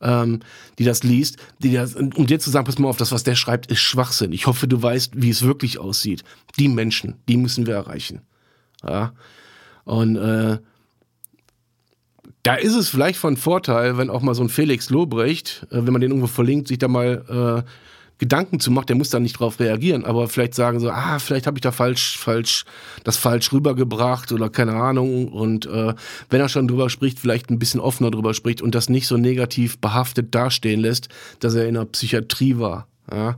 ähm, 0.00 0.40
die 0.78 0.84
das 0.84 1.02
liest, 1.02 1.36
die 1.58 1.72
das, 1.72 1.94
um 1.94 2.26
dir 2.26 2.38
zu 2.38 2.50
sagen, 2.50 2.64
pass 2.64 2.78
mal 2.78 2.88
auf, 2.88 2.96
das, 2.96 3.12
was 3.12 3.24
der 3.24 3.34
schreibt, 3.34 3.70
ist 3.70 3.80
Schwachsinn. 3.80 4.32
Ich 4.32 4.46
hoffe, 4.46 4.66
du 4.68 4.82
weißt, 4.82 5.12
wie 5.16 5.30
es 5.30 5.42
wirklich 5.42 5.78
aussieht. 5.78 6.24
Die 6.58 6.68
Menschen, 6.68 7.16
die 7.28 7.36
müssen 7.36 7.66
wir 7.66 7.74
erreichen. 7.74 8.22
Ja. 8.82 9.12
Und 9.84 10.16
äh, 10.16 10.58
da 12.46 12.54
ist 12.54 12.76
es 12.76 12.88
vielleicht 12.88 13.18
von 13.18 13.36
Vorteil, 13.36 13.98
wenn 13.98 14.08
auch 14.08 14.22
mal 14.22 14.34
so 14.34 14.42
ein 14.44 14.48
Felix 14.48 14.88
Lobrecht, 14.88 15.66
äh, 15.70 15.78
wenn 15.84 15.92
man 15.92 16.00
den 16.00 16.10
irgendwo 16.10 16.28
verlinkt, 16.28 16.68
sich 16.68 16.78
da 16.78 16.86
mal 16.86 17.64
äh, 17.66 17.70
Gedanken 18.18 18.60
zu 18.60 18.70
macht, 18.70 18.88
der 18.88 18.96
muss 18.96 19.10
da 19.10 19.18
nicht 19.18 19.40
drauf 19.40 19.58
reagieren, 19.58 20.04
aber 20.04 20.28
vielleicht 20.28 20.54
sagen 20.54 20.78
so, 20.78 20.88
ah, 20.88 21.18
vielleicht 21.18 21.48
habe 21.48 21.58
ich 21.58 21.62
da 21.62 21.72
falsch, 21.72 22.16
falsch, 22.16 22.64
das 23.02 23.16
falsch 23.16 23.52
rübergebracht 23.52 24.30
oder 24.30 24.48
keine 24.48 24.74
Ahnung. 24.74 25.28
Und 25.28 25.66
äh, 25.66 25.92
wenn 26.30 26.40
er 26.40 26.48
schon 26.48 26.68
drüber 26.68 26.88
spricht, 26.88 27.18
vielleicht 27.18 27.50
ein 27.50 27.58
bisschen 27.58 27.80
offener 27.80 28.12
drüber 28.12 28.32
spricht 28.32 28.62
und 28.62 28.76
das 28.76 28.88
nicht 28.88 29.08
so 29.08 29.16
negativ 29.16 29.78
behaftet 29.78 30.34
dastehen 30.34 30.80
lässt, 30.80 31.08
dass 31.40 31.54
er 31.54 31.66
in 31.66 31.74
der 31.74 31.84
Psychiatrie 31.84 32.58
war. 32.58 32.86
Ja? 33.12 33.36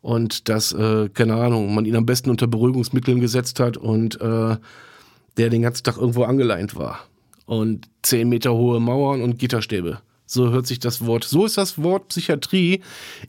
Und 0.00 0.48
dass, 0.48 0.72
äh, 0.72 1.10
keine 1.10 1.34
Ahnung, 1.34 1.74
man 1.74 1.84
ihn 1.84 1.96
am 1.96 2.06
besten 2.06 2.30
unter 2.30 2.46
Beruhigungsmitteln 2.46 3.20
gesetzt 3.20 3.60
hat 3.60 3.76
und 3.76 4.18
äh, 4.20 4.56
der 5.36 5.50
den 5.50 5.62
ganzen 5.62 5.84
Tag 5.84 5.98
irgendwo 5.98 6.24
angeleint 6.24 6.74
war. 6.74 7.00
Und 7.46 7.88
zehn 8.02 8.28
Meter 8.28 8.54
hohe 8.54 8.80
Mauern 8.80 9.22
und 9.22 9.38
Gitterstäbe. 9.38 10.00
So 10.26 10.50
hört 10.50 10.66
sich 10.66 10.80
das 10.80 11.06
Wort. 11.06 11.24
So 11.24 11.46
ist 11.46 11.56
das 11.56 11.80
Wort 11.82 12.08
Psychiatrie 12.08 12.82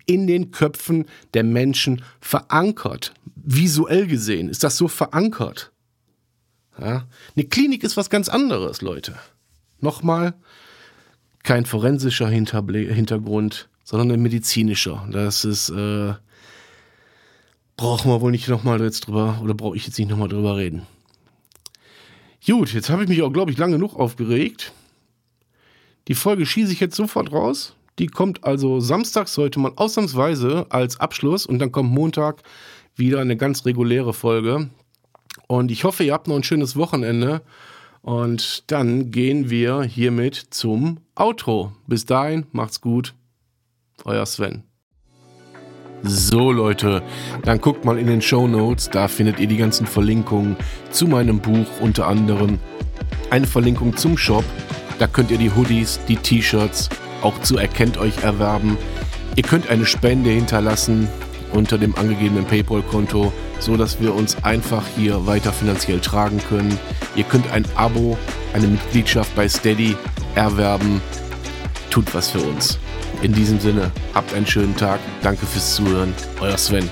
in 0.08 0.25
den 0.25 0.51
Köpfen 0.51 1.06
der 1.36 1.43
Menschen 1.43 2.03
verankert. 2.19 3.13
Visuell 3.36 4.08
gesehen 4.08 4.49
ist 4.49 4.63
das 4.63 4.77
so 4.77 4.88
verankert. 4.88 5.71
Ja? 6.80 7.08
Eine 7.36 7.45
Klinik 7.45 7.84
ist 7.84 7.97
was 7.97 8.10
ganz 8.10 8.30
anderes, 8.30 8.82
Leute. 8.82 9.15
Nochmal, 9.80 10.34
kein 11.43 11.65
forensischer 11.65 12.27
Hintergrund, 12.27 13.69
sondern 13.84 14.12
ein 14.12 14.21
medizinischer. 14.21 15.08
Das 15.12 15.45
ist, 15.45 15.69
äh, 15.69 16.13
brauchen 17.77 18.12
wir 18.12 18.21
wohl 18.21 18.32
nicht 18.32 18.47
nochmal 18.47 18.82
jetzt 18.82 19.08
drüber, 19.08 19.39
oder 19.43 19.53
brauche 19.53 19.77
ich 19.77 19.86
jetzt 19.86 19.99
nicht 19.99 20.10
nochmal 20.10 20.30
drüber 20.30 20.58
reden. 20.58 20.82
Gut, 22.47 22.73
jetzt 22.73 22.89
habe 22.89 23.03
ich 23.03 23.10
mich 23.10 23.21
auch, 23.23 23.33
glaube 23.33 23.51
ich, 23.51 23.57
lange 23.57 23.73
genug 23.73 23.95
aufgeregt. 23.95 24.71
Die 26.07 26.15
Folge 26.15 26.45
schieße 26.45 26.71
ich 26.71 26.79
jetzt 26.79 26.95
sofort 26.95 27.33
raus. 27.33 27.75
Die 27.99 28.07
kommt 28.07 28.45
also 28.45 28.79
samstags 28.79 29.38
heute 29.38 29.60
mal 29.60 29.73
ausnahmsweise 29.75 30.65
als 30.69 30.97
Abschluss 30.99 31.45
und 31.45 31.60
dann 31.60 31.73
kommt 31.73 31.91
Montag 31.91 32.43
wieder 32.95 33.19
eine 33.19 33.36
ganz 33.36 33.65
reguläre 33.65 34.13
Folge. 34.13 34.69
Und 35.47 35.71
ich 35.71 35.83
hoffe, 35.83 36.05
ihr 36.05 36.13
habt 36.13 36.29
noch 36.29 36.38
ein 36.38 36.43
schönes 36.43 36.77
Wochenende. 36.77 37.41
Und 38.01 38.71
dann 38.71 39.12
gehen 39.12 39.49
wir 39.49 39.83
hiermit 39.83 40.36
zum 40.51 40.99
Outro. 41.15 41.73
Bis 41.86 42.05
dahin, 42.05 42.45
macht's 42.53 42.79
gut. 42.79 43.13
Euer 44.05 44.25
Sven. 44.25 44.63
So 46.03 46.51
Leute, 46.51 47.01
dann 47.43 47.60
guckt 47.60 47.86
mal 47.86 47.97
in 47.97 48.07
den 48.07 48.21
Show 48.21 48.47
Notes, 48.47 48.89
da 48.89 49.07
findet 49.07 49.39
ihr 49.39 49.47
die 49.47 49.57
ganzen 49.57 49.88
Verlinkungen 49.88 50.55
zu 50.91 51.07
meinem 51.07 51.39
Buch 51.39 51.67
unter 51.81 52.07
anderem. 52.07 52.60
Eine 53.29 53.47
Verlinkung 53.47 53.97
zum 53.97 54.17
Shop 54.17 54.45
da 54.99 55.05
könnt 55.05 55.29
ihr 55.29 55.38
die 55.38 55.51
Hoodies, 55.51 55.99
die 56.07 56.15
T-Shirts 56.15 56.89
auch 57.21 57.39
zu 57.41 57.57
Erkennt 57.57 57.97
euch 57.97 58.23
erwerben. 58.23 58.77
Ihr 59.36 59.43
könnt 59.43 59.69
eine 59.69 59.86
Spende 59.86 60.31
hinterlassen 60.31 61.07
unter 61.53 61.77
dem 61.77 61.95
angegebenen 61.95 62.45
PayPal-Konto, 62.45 63.31
so 63.60 63.77
dass 63.77 64.01
wir 64.01 64.13
uns 64.13 64.43
einfach 64.43 64.83
hier 64.95 65.27
weiter 65.27 65.53
finanziell 65.53 65.99
tragen 65.99 66.39
können. 66.49 66.77
Ihr 67.15 67.23
könnt 67.23 67.51
ein 67.51 67.65
Abo, 67.75 68.17
eine 68.53 68.67
Mitgliedschaft 68.67 69.36
bei 69.36 69.47
Steady 69.47 69.95
erwerben. 70.36 71.01
Tut 71.89 72.13
was 72.13 72.31
für 72.31 72.39
uns. 72.39 72.79
In 73.21 73.34
diesem 73.34 73.60
Sinne, 73.60 73.91
habt 74.13 74.34
einen 74.34 74.45
schönen 74.45 74.75
Tag. 74.75 74.99
Danke 75.23 75.45
fürs 75.45 75.75
Zuhören. 75.75 76.13
Euer 76.39 76.58
Sven. 76.58 76.89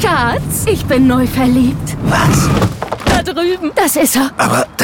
Schatz, 0.00 0.64
ich 0.66 0.84
bin 0.86 1.06
neu 1.06 1.26
verliebt. 1.26 1.96
Was? 2.04 2.48
Da 3.04 3.22
drüben. 3.22 3.72
Das 3.74 3.96
ist 3.96 4.16
er. 4.16 4.30
Aber 4.38 4.66